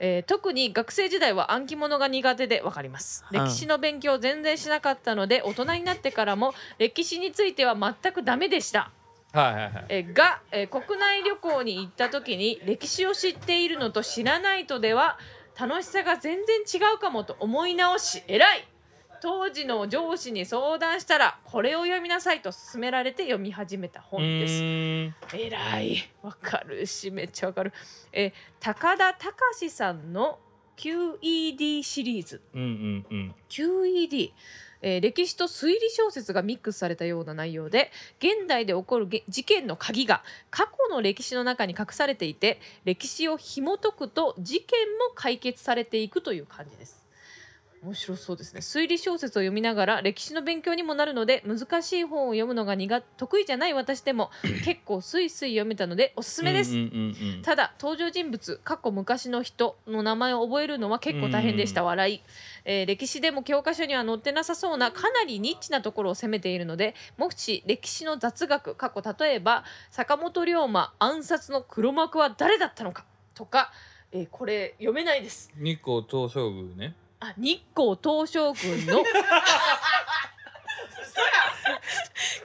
[0.00, 3.24] えー特に学生時代は暗記物が苦手でわかります。
[3.30, 3.44] うん。
[3.44, 8.90] 歴史の勉強を全然しなかったので大人になってからも歴史については全くダメでした、
[9.32, 9.84] はいはいはい。
[9.90, 15.18] えーが、えー国内旅行に行った時に歴史を知っているのと知らないとでは
[15.58, 18.66] 楽しさが全然違うかもと思い直し偉い
[19.20, 24.62] 当時の上司に相談したらこれを読みなさいと勧められて読み始めたう本です。
[25.36, 25.96] えらい。
[26.22, 27.72] わかるしめっちゃわかる。
[28.12, 30.38] え高田隆さんの
[30.76, 32.40] QED シリーズ。
[32.54, 33.34] うんうんうん。
[33.50, 34.32] QED、
[34.82, 46.99] えー歴史と推理小説がミックスされたような内容で現代で起こるげ事件の鍵が過去の歴史の中に隠されていて歴史を紐解くと事件も解決されていくという感じです
[47.82, 48.60] 面白そうですね。
[48.60, 54.30] 推理小説を読みながら歴史の勉強にもなるので難しい本を読むのが苦得意じゃない私でも
[54.66, 57.42] 結構スイスイ読めたのでおすすめです、うんうんうんうん。
[57.42, 61.86] ただ登場人物過去昔の人の名前を覚えるのは結構大変でした、うん。
[61.86, 62.22] 笑い、
[62.66, 73.72] えー歴史でも教科書には載ってなさそうなかなりニッチなところを攻めているのでもし歴史の雑学過去例えば坂本龍馬暗殺の黒幕は誰だったのかとか、
[74.12, 75.50] えーこれ読めないです。
[75.56, 79.04] 日光東照宮ねあ日光東照宮の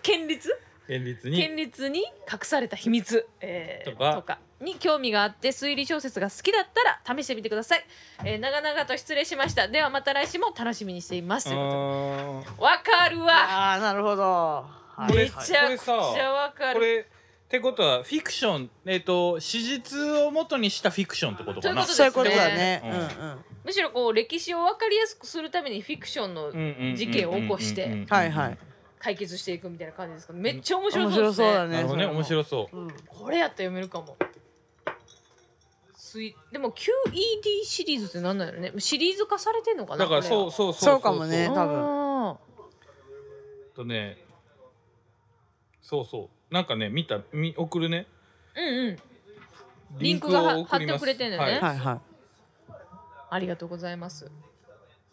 [0.01, 0.49] 県立
[0.87, 1.37] 県立に？
[1.37, 1.99] 県立に
[2.31, 4.13] 隠された秘密、えーとか。
[4.13, 7.85] とかに興味があって推理小説が好きだったら試してみてください、
[8.23, 9.67] えー長々と失礼しました。
[9.67, 11.49] ではまた来週も楽しみにしています。
[11.49, 12.43] わ
[12.83, 13.33] かるわ。
[13.33, 14.23] ああなるほど。
[14.23, 15.15] はい。
[15.15, 15.93] めちゃくちゃ
[16.31, 16.73] わかる。
[16.73, 17.07] ーこれ
[17.55, 21.85] ってことはフィクションえっ、と史実を元にしたフィクションってことかな。
[21.85, 22.81] そういうことですね。
[22.83, 23.19] そういうことだね。
[23.19, 23.45] ううんんうん。
[23.65, 26.51] むしろこう歴史を分かりやすくするためにフィクションの
[26.95, 28.57] 事件を起こしてはいはい。
[28.99, 30.33] 解決していくみたいな感じですか？
[30.33, 31.47] めっちゃ面白面そうですね。
[31.47, 32.77] 白そうだねなるほどね面白そう。
[32.77, 32.91] うん。
[33.07, 34.17] これやったら読めるかも。
[35.95, 36.85] すいでも QED
[37.65, 38.73] シリーズって何なんやろね。
[38.79, 40.91] シリーズ化されてんのかなだからそううそうそう。
[40.93, 41.75] そうかもね多分。
[41.75, 42.37] 分
[43.75, 44.17] とね
[45.81, 48.07] そうそうなんかね見たみ送るね。
[48.55, 48.97] うんうん。
[49.99, 51.51] リンクがは貼ってくれてんのよね。
[51.53, 51.61] はい。
[51.61, 51.99] はいはい
[53.29, 54.29] ありがとうございます。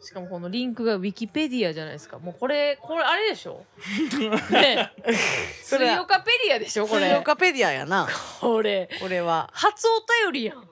[0.01, 2.19] しかもこのリンクがウィキペディアじゃないですか。
[2.19, 3.65] もうこれこれあれでしょ？
[4.53, 4.93] ね。
[5.63, 6.87] それ水岡ペディアでしょ？
[6.87, 7.07] これ。
[7.07, 8.07] 水岡ペディアやな。
[8.41, 8.89] これ。
[9.01, 9.49] これは。
[9.53, 10.57] 初お便りやん。
[10.57, 10.69] 発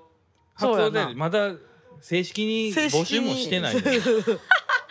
[0.59, 1.53] そうやでまだ
[2.01, 3.99] 正式に正式に募集もしてないのに。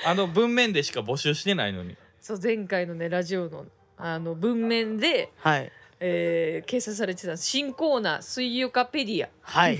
[0.06, 1.96] あの文面でしか募集してないのに。
[2.20, 3.66] そう前回のねラジオの
[4.00, 5.72] あの文面で、はい。
[6.02, 9.30] えー掲載されてた新コーナー「水岡ペディア。
[9.42, 9.78] はい」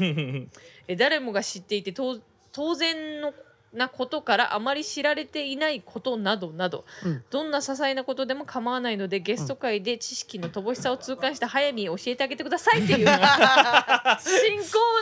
[0.88, 2.20] え誰もが知っていて当
[2.52, 3.34] 当然の
[3.74, 7.24] なことからあまり知られていないことなどなど、うん。
[7.30, 13.16] どんな些細なことでも構わないのでゲスト会で知識の乏しさを痛感した早見に教えてあげてくださいっていう 新コー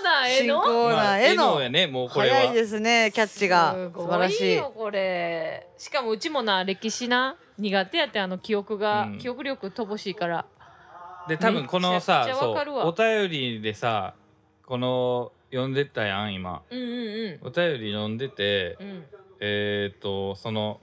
[0.03, 2.35] ナーへ新のコーナーへのやねもうこれは。
[2.35, 10.45] 早いですねキャッチが素晴らしいよこれしかもうちもな歴史な苦手やってあの記憶が、うん記憶力乏しいから
[11.27, 12.27] で多分このさ
[12.83, 14.13] お便りでさ
[14.65, 16.61] この読んでたやん今。
[16.69, 18.87] うんうんお便り読んでてうん。
[18.89, 19.05] うん
[19.39, 20.79] えっ、とその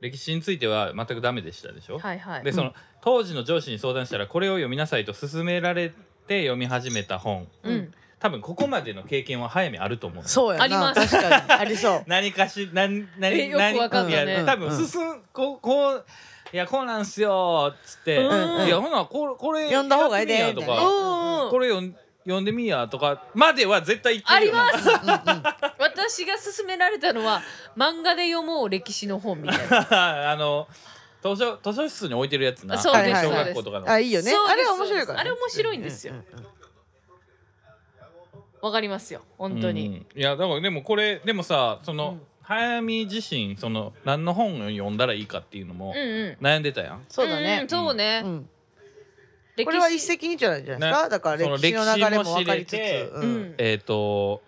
[0.00, 2.44] 歴史については全くダメでしたでしょ、はいはい。
[2.44, 5.92] でその当時の上司に相談したらこれを読みなさいと勧められ
[6.28, 7.48] て読み始めた本。
[7.64, 7.92] うん。
[8.20, 10.24] 多分ここまでの経験は早めあると思う。
[10.24, 10.64] そうやな。
[10.64, 11.10] あります。
[11.10, 11.60] 確かに。
[11.60, 12.04] ありそう。
[12.06, 14.44] 何かし何何えよくわかんないね。
[14.44, 14.86] 多分うん。
[14.86, 16.04] 進んこうこう
[16.52, 21.50] いやこうなんすよっつって、うんいやほなこれこれ読んだ方がいいでやってみやとみたいなか、うんうん。
[21.50, 24.88] これ読ん読んでみやとかまでは絶対言ってるよあります。
[24.88, 25.42] うんうん。
[25.78, 27.42] 私が勧められたのは
[27.76, 30.30] 漫画で読もう歴史の本みたいな。
[30.32, 30.68] あの
[31.22, 32.78] 図書図書室に置いてるやつな。
[32.78, 33.46] そうです小そうです。
[33.46, 33.90] 学校とかの。
[33.90, 34.30] あいいよね。
[34.30, 35.20] そうですあれは面白いからね。
[35.20, 36.14] あれ面白いんですよ。
[36.14, 36.52] うんうんうん
[38.62, 40.20] わかりますよ本当に、うん。
[40.20, 42.20] いやだからでもこれでもさその、うん。
[42.42, 46.44] 早見自身その何の本を読んだらいいかっていうのもうんうん。
[46.44, 47.62] 悩んでたやん、そうだね。
[47.62, 48.48] んそうね、うん
[49.64, 51.02] これは一石二鳥じゃないですか？
[51.04, 51.08] ね。
[51.10, 52.74] だから歴史の流れも分かりつつ。
[53.14, 53.42] ううん。
[53.50, 54.42] んえっ、と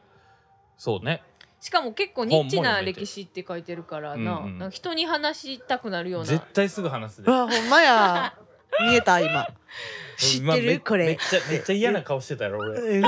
[0.77, 1.23] そうね。
[1.61, 6.27] しかも結構ニッチな歴史って書いてるからな,、うんうんなんか人に話したくなるような。
[6.27, 7.31] 絶対すぐ話すで。
[7.31, 8.35] うわほんまや。
[8.89, 9.47] 見えた今。
[10.19, 10.81] 知ってる？
[10.81, 11.07] これ。
[11.07, 12.79] めっちゃめっちゃ嫌な顔してたやろ俺。
[12.81, 13.03] う ん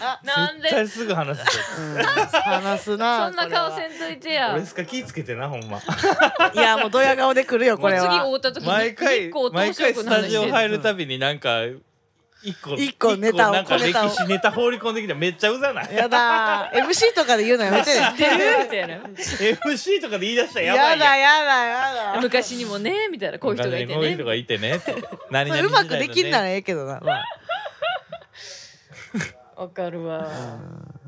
[0.24, 0.62] なんで？
[0.62, 1.44] 絶対すぐ話す。
[1.44, 2.04] でうん。
[2.04, 4.52] 話すなそんな顔せんといてや。
[4.54, 5.78] 俺すか気ぃつけてなほんま。
[5.78, 8.20] は いやもうドヤ顔で来るよ これは。
[8.24, 11.60] 会うた時に毎回毎回スタジオ入るるたびになんか
[12.42, 15.94] 一個一個ネタをなんか歴小ネタを史ネタ放り込んできてめっちゃうざない？
[15.94, 16.84] やだー。
[16.84, 17.90] MC とかで言うのやめて
[19.64, 22.20] MC とかで言い出したらややばいだやだやだ。
[22.20, 23.38] 昔にもねみたいな。
[23.38, 23.94] こういう人がいてね。
[23.94, 24.80] こういう人がいてね
[25.30, 27.24] 何々それうまくできんならねええけどな、まあ
[29.56, 30.28] わかるわ。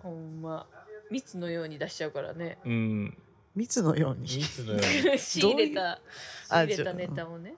[0.03, 0.66] ほんま。
[1.11, 2.59] 蜜のように出しちゃうからね。
[2.64, 3.16] うん。
[3.55, 4.22] 蜜のように？
[4.22, 5.18] 蜜のように。
[5.18, 5.92] 仕入れた
[6.49, 7.55] あ仕入れたネタをね。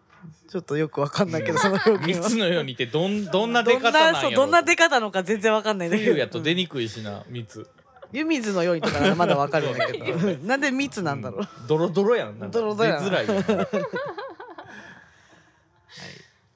[0.48, 1.74] ちょっとよくわかんないけどその。
[1.74, 7.66] 表現は蜜のようにってどんどんな出方なんやろどんな出方のか全然わかんないんだけど冬やと出にくいしな蜜。
[8.12, 10.18] 湯水のようにとかならまだわかるんだけど。
[10.46, 12.38] なんで蜜なんだろう、ドロドロやん。
[12.38, 13.04] なんかドロドロやん。
[13.04, 13.38] 出づらいやん。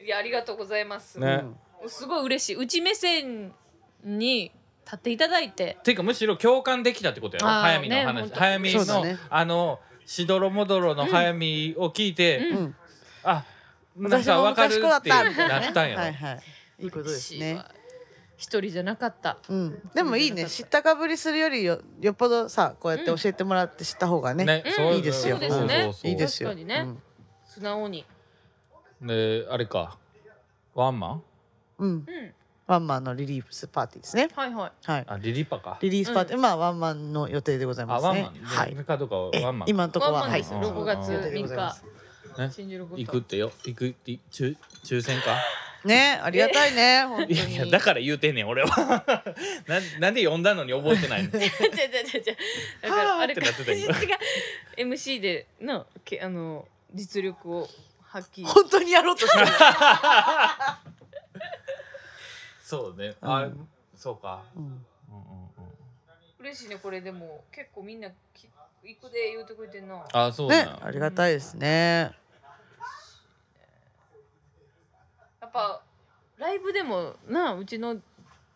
[0.05, 0.09] い。
[0.09, 1.45] やありがとうございます、ね。
[1.87, 2.57] すごい嬉しい。
[2.57, 3.53] うち目線
[4.05, 4.53] に
[4.85, 5.79] 立っていただいて。
[5.83, 7.49] ていうかむしろ共感できたってことやろ？
[7.49, 8.31] あー早見の話。
[8.33, 9.19] 早見の、そうだね。
[9.31, 12.59] あのしどろもどろの早見を聞いて、うん。
[12.59, 12.77] うん、
[13.23, 13.45] あ
[13.97, 16.41] なんかわかるってなったんやろ、はいはい。
[16.81, 17.63] いいことですね。
[18.37, 19.39] 一人じゃなかった。
[19.49, 20.47] うん、でもいいね。
[20.47, 24.73] 知ったかぶりするよりよよっぽどさこうやって教えてもらって知った方がね,、うん。
[24.73, 25.37] そういいですよ。
[25.37, 25.93] そうですね。
[25.95, 26.49] そういいですよ。
[26.49, 26.89] 確かにね。
[27.47, 28.05] 素直に。
[29.01, 29.97] であれか。
[30.75, 31.23] ワンマン？
[31.79, 31.95] うん、うん。
[31.95, 32.35] うん
[32.67, 34.29] ワンマンのリリースパーティーですね。
[34.35, 34.73] はいはい。
[34.91, 35.05] はい。
[35.07, 35.79] あリリパか。
[35.81, 38.09] リリースパーティー、まあワンマンの予定でございあますね。
[38.09, 38.33] ワンマン。
[38.45, 38.75] はい。
[38.75, 39.69] でかどうかはワンマン。
[39.69, 40.53] 今のところはワンマンです。
[40.53, 40.69] よはい。
[40.69, 41.83] 6月予定でございま3す
[42.35, 42.51] 日ね？
[42.55, 43.53] 新宿行くってよ。
[43.65, 45.37] 行くって抽抽選か？
[45.85, 49.05] ねありがたいね本当いやいにやだから言うてんねん俺は。
[49.67, 51.31] ななんで呼んだのに覚えてないの？
[51.37, 52.37] 違う違う違う違う。
[52.83, 54.19] だからあれかはーってなってた
[54.81, 57.69] MC でのけあの実力を
[58.07, 58.45] 発揮。
[58.47, 59.47] 本当にやろうとしてる
[62.73, 63.15] そうね。
[63.21, 63.69] あうん。
[63.95, 64.43] そうか。
[64.57, 64.63] うん。
[64.63, 64.85] うんうんうん。
[66.41, 67.03] 嬉しいねこれ。
[67.03, 68.49] でも結構みんなき
[68.83, 70.03] 行くで言うてくれてんな。
[70.11, 72.13] あそうねだありがたいですね。
[75.43, 75.83] やっぱ
[76.39, 77.97] ライブでもなうちの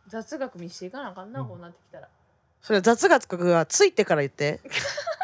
[0.08, 2.08] 雑学見していかなあかんな、こうなってきたら。
[2.62, 4.60] それは雑学がついてから言って。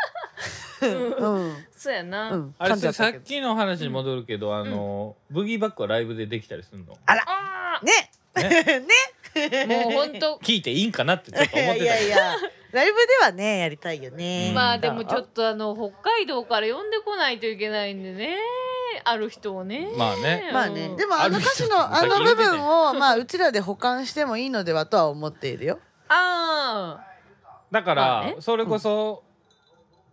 [0.82, 1.10] うん。
[1.12, 1.66] うん。
[1.74, 2.54] そうやな、うん。
[2.58, 6.92] あれさっきの話に戻るけど、あのブギーバックはライブでできたりするの？
[7.06, 7.14] あ
[7.80, 9.66] あねね。
[9.66, 10.36] ねもう本当。
[10.42, 12.36] 聞いていいんかなってちょっと思ってたいやいやいや。
[12.72, 14.48] ライブではねやりたいよね。
[14.48, 14.54] うん。
[14.54, 18.38] まあでもちょっとあの北海道から呼んでこないといけないんでね。
[19.04, 19.88] ある人をね。
[19.96, 20.50] まあね。
[20.52, 20.86] まあね。
[20.86, 25.78] うんでもあの歌詞のあの部分をまあ うちらで保管してもいいのではとは思っているよ。
[26.08, 27.00] あ
[27.70, 29.22] だから、まあねそれこそ、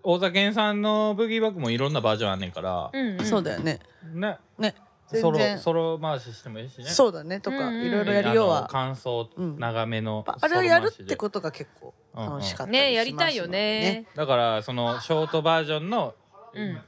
[0.01, 2.85] 大座健さんのブギーバックもいろんなバージョンあんねんから。
[2.85, 3.79] あ、うん、うん、そうだよね。
[4.13, 4.37] ね。
[4.57, 4.75] ね
[5.17, 6.85] ソロソロ回ししてもいいしね。
[6.85, 8.67] そうだねとかいろいろやりようは。
[8.67, 9.57] 感想うん。
[9.59, 12.93] 長めのあれをやるってとことが結構楽しかったね。
[12.93, 14.05] やりたいよね。
[14.15, 16.13] だからそのショートバージョンの
[16.53, 16.81] うん。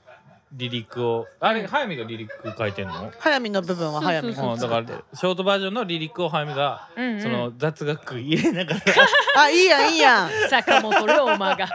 [0.54, 3.10] リリックをあれ早見がリリック書いてんの？
[3.20, 6.90] 早見の部分は早見そううんだからショートバージョンのリリックを早見が
[7.22, 8.82] その雑学入れながら。
[9.44, 10.30] あいいやんいいやん。
[10.50, 11.70] 坂本龍馬が。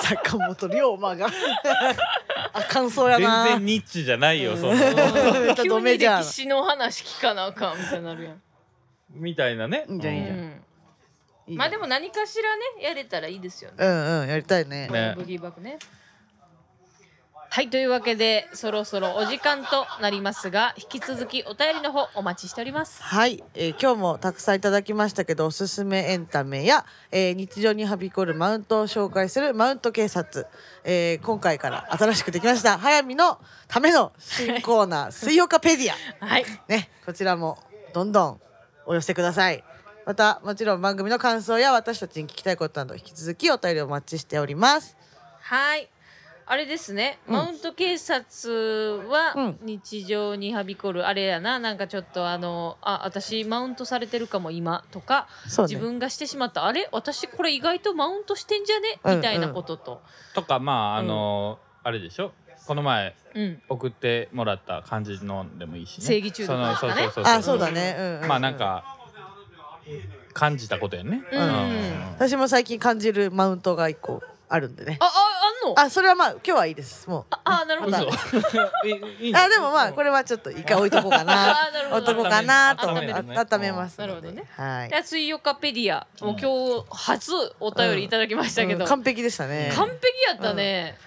[0.00, 1.28] 坂本龍馬が
[2.52, 4.74] あ感想や全な然ニッチじゃないよその。
[5.56, 8.42] 急に歴史の話聞かなあかんみたいになるやん。
[9.12, 9.84] みたいなね。
[9.88, 10.38] じゃんいいじゃん。
[10.38, 10.44] うん。
[10.44, 10.50] いい
[11.48, 11.56] じゃん。
[11.56, 13.76] まあでも何かしらねやれたらいいですよね。
[13.78, 14.86] うんうんやりたいね。
[14.88, 15.78] このブギーバックね
[17.52, 23.02] はいというわけでそろそろお時間となりますが引き続きお便りの方お待ちしております。
[23.02, 30.46] はい、えー今日もたくさんいただきましたけどおすすめエンタメや、えー日常にはびこるマウントを紹介するマウント警察、
[30.84, 35.92] えー今回から新しくできました早見のための新コーナー水曜カペディ
[36.22, 36.24] ア。
[36.24, 36.44] はい。
[36.68, 37.58] ねこちらも
[37.92, 38.40] どんどん
[38.86, 39.64] お寄せください。
[40.06, 44.96] またもちろん番組の感想や私たちに聞きたいことなど引き続きお便りお待ちしております。
[45.40, 45.88] はい
[46.50, 47.34] あれですね、うん。
[47.34, 49.58] マウント警察はうん。
[49.62, 51.06] 日常にはびこる。
[51.06, 51.60] あれやな。
[51.60, 54.82] なんかちょっとあのあ私マウントされてるかも今。
[54.90, 55.62] とか、ね。
[55.62, 56.66] 自分がしてしまった。
[56.66, 56.88] あれ？
[56.90, 58.98] 私これ意外とマウントしてんじゃね？
[59.04, 60.02] うんみたいなことと、
[60.34, 62.32] とかまああのあれでしょ？
[62.66, 63.62] この前うん。
[63.68, 66.04] 送ってもらった感じのでもいいしね。
[66.04, 66.94] 正義中毒ですかね。
[66.94, 68.28] そのそうそうそうあそうだね、うんうんうん。
[68.28, 68.98] まあなんか
[70.32, 71.22] 感じたことやね。
[71.30, 72.10] うん。
[72.18, 74.98] 私も最近感じるマウントが一個あるんでね。
[75.00, 75.29] ああ
[75.76, 77.08] あそれはまあ今日はいいです。
[77.08, 77.24] もう。
[77.30, 77.96] ああなるほど。
[77.98, 81.50] あでもまあこれはちょっと一回置いとこうかな。
[81.50, 82.02] あーなるほど。
[82.02, 83.36] 置いとこうかなと温めるね。
[83.36, 84.44] 温めますなるほどね。
[84.56, 84.88] はい。
[84.88, 88.88] いや水曜カペディアもう今日初お便りいただきましたけど、うん。
[88.88, 89.72] 完璧でしたね。
[89.74, 90.98] 完璧やったね、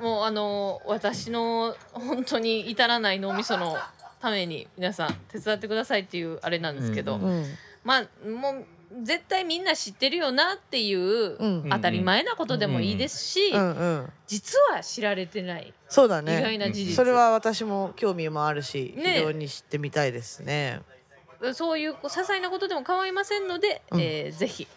[0.00, 3.78] もうあの私の本当に至らない脳みその
[4.20, 7.24] ために皆さん手伝ってくださいっていうあれなんですけど、うん。
[7.24, 7.54] うん。
[7.84, 8.64] まあもう
[9.02, 11.70] 絶対みんな知ってるよなっていう、うん。
[11.70, 13.52] 当たり前なことでもいいですし、
[14.26, 15.72] 実は知られてない。
[15.88, 16.38] そうだね。
[16.38, 19.14] 意外な事実、それは私も興味もあるし、ね。
[19.14, 20.80] 非常に知ってみたいですね。
[21.54, 24.00] そういう些細なことでも構いませんので、うん。
[24.00, 24.68] えーぜひ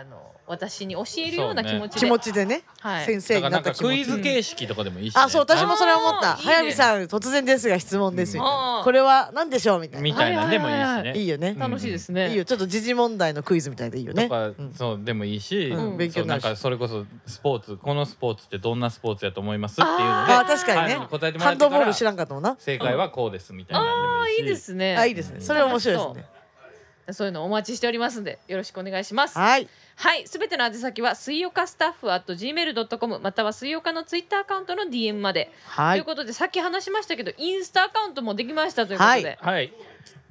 [0.00, 3.06] あの私に教えるような気持ちで、気持ちでね、はい。
[3.06, 3.94] 先生になんかなった気持ち。
[3.94, 5.22] クイズ形式とかでもいいしね。
[5.22, 6.32] あそう私もそれ思った。
[6.32, 6.52] あーいいね。
[6.52, 10.02] 早見さん突然ですが質問ですみたいなあーこれは何でしょうみたいな。
[10.02, 11.24] みたいなんでもいいしはいはいはいねい。
[11.24, 12.44] いよね楽しいですね、いいよ。
[12.44, 14.24] ちょっと時事問題のクイズみたいでいいよね。
[14.24, 14.74] とかうん。
[14.74, 20.96] そうでもいいしうん勉強になんかそれこそスポーツこのスポーツってどんなスポーツやと思いますっていうのであー確かにね。
[20.98, 22.56] はい答えてもハンドボールらってから知らんかったもんな。
[22.58, 24.40] 正解はこうですみたいなあのでもいいし。
[24.40, 24.96] あいいですね。
[24.96, 25.40] あいいですね。
[25.40, 26.34] それ面白いですね。
[27.12, 29.38] そういうのお待ちしておりますんでよろしくお願いします。
[29.38, 36.00] はいはい、すべての宛先は水曜日スタッフ at gmail.com または水曜日のツイッターアカウントの DM まで、はい。
[36.00, 39.72] ということでさっき話しましたけどインスタアカウントもできましたということで、はい。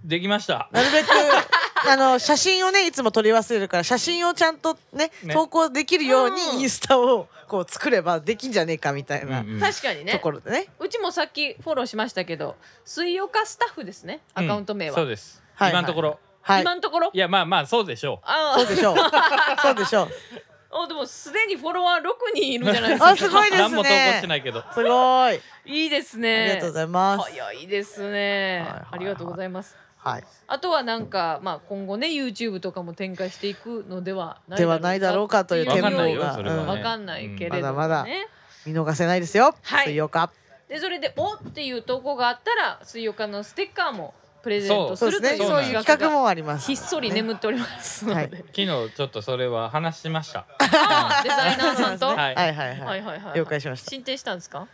[0.04, 0.70] できました。
[0.72, 1.08] なるべく
[1.90, 5.34] あの写真をねいつも撮り忘れるから写真をちゃんとねね。
[5.34, 6.36] 投稿できるよううん。
[6.36, 9.60] にインスタをこう作ればできんじゃねえかみたいなうんうん。
[9.60, 10.12] 確かにね。
[10.12, 10.68] ところでね。
[10.80, 15.42] うちもさっきフォローしましたけど水曜日スタッフですねアカウント名は、そうです。
[15.56, 16.10] はい今のところ。
[16.10, 17.10] はい今のところ？
[17.14, 18.96] いやまあまあそうでしょあそうでしょう。
[19.62, 20.10] そうでしょう。
[20.72, 22.04] あ でもすでにフォロワー6
[22.36, 23.08] 人いるじゃないですか？
[23.10, 23.70] あすごいですね。
[23.70, 24.64] 何も投稿してないけど。
[24.74, 25.40] すごい。
[25.66, 27.32] いいですあねりがとうございます。
[27.32, 28.86] 早いですね、はいはいはい。
[28.92, 29.78] ありがとうございます。
[29.98, 30.24] はい。
[30.48, 36.66] あとはなんか、まあ、今後ね YouTube とかも展開していくのではないではないだろうかというわかんないよ展望がそれはね。
[36.66, 37.62] わかんないけれども、ね。
[37.62, 38.06] まだまだ
[38.66, 39.56] 見逃せないですよ。
[39.62, 39.86] はい。
[39.86, 40.30] 水曜日
[40.68, 44.14] でそれで「お」っていう投稿があったら水曜日のステッカーも
[44.44, 45.42] プレゼントすそうでるというす。
[45.44, 46.68] ねそういう企画もあります。
[46.68, 48.30] ひっそり眠っておりますので、はい。
[48.30, 50.46] 昨日ちょっとそれは話しました。
[50.60, 52.54] あデザイナーさんと、ははいいはい。
[52.54, 53.38] はいははいいはいはい。
[53.38, 53.90] 了解しました。
[53.90, 54.68] 進展したんですか？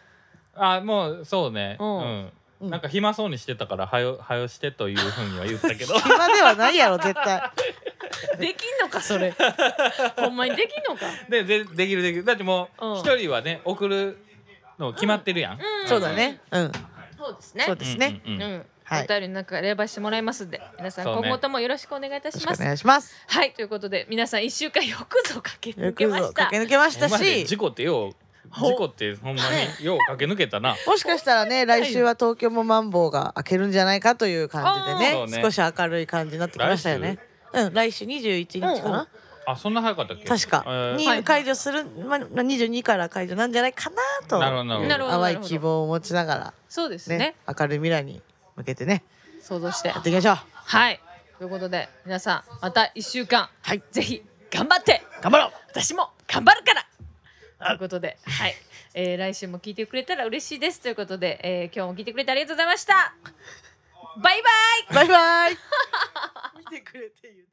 [0.56, 1.78] あもうそうね。
[1.80, 2.00] ううん。
[2.02, 2.70] んうん。
[2.72, 5.94] なんか暇そうにしてたからはよはよしてというふうには言ったけど。
[6.00, 7.42] 暇ではないやろ絶対。
[8.40, 9.34] できんのかそれ。
[10.18, 11.06] ほんまにできんのか。
[11.30, 12.26] ででできるできる。
[12.26, 12.94] だってもうん。
[12.94, 14.18] う一人はね送る
[14.80, 15.88] の決まってるやん、うん。
[15.88, 16.40] そうだね。
[16.52, 16.72] うん。
[17.18, 17.64] そうですね。
[17.66, 18.20] そうですね。
[18.26, 18.42] うん。
[18.42, 22.64] うんお便りの中選ばしてもらいますんで皆さん今後ともよろしくお願いいたします。
[22.64, 23.16] 願いします。
[23.28, 26.46] はいということで皆さん一週間よくぞ駆け抜よけました。
[26.46, 27.46] 駆け抜けましたし。
[27.46, 28.16] 事故ってよう
[28.52, 29.44] 事故ってほんま
[29.80, 30.76] によう駆け抜けたな。
[30.88, 35.42] もしかしたらね来週は東京もマンボウが開けるんじゃないかという感じでねね。
[35.44, 37.20] 少し明るい感じになってきましたよね。
[37.54, 39.08] うん来週21日かな、
[39.48, 40.26] あそんな早かったっけ？
[40.26, 40.64] 確か。
[40.68, 41.24] えー。
[41.24, 46.54] 解除する、まあ、22から解除なんじゃないかなと淡い希望を持ちながら。
[46.68, 47.18] そうですね。
[47.18, 48.22] ね明るい未来に
[48.60, 49.04] 向けてね。
[49.42, 49.88] 想像して。
[49.88, 50.38] やっていきましょう。
[50.54, 51.00] はい。
[51.38, 53.50] ということで皆さんまた1週間。
[53.62, 53.82] はい。
[53.92, 55.02] ぜひ頑張って。
[55.22, 55.52] 頑張ろう。
[55.70, 56.86] 私も頑張るから。
[57.68, 58.56] ということで、はい、
[58.94, 60.82] えー来週も聞いてくれたら嬉しいです。
[60.82, 63.14] ということで、えー今日も聞いてくれてありがとうございました。
[64.22, 64.42] バイ
[64.92, 64.96] バイ。
[64.96, 65.58] バイバイ。
[66.60, 67.49] 見てくれて言うて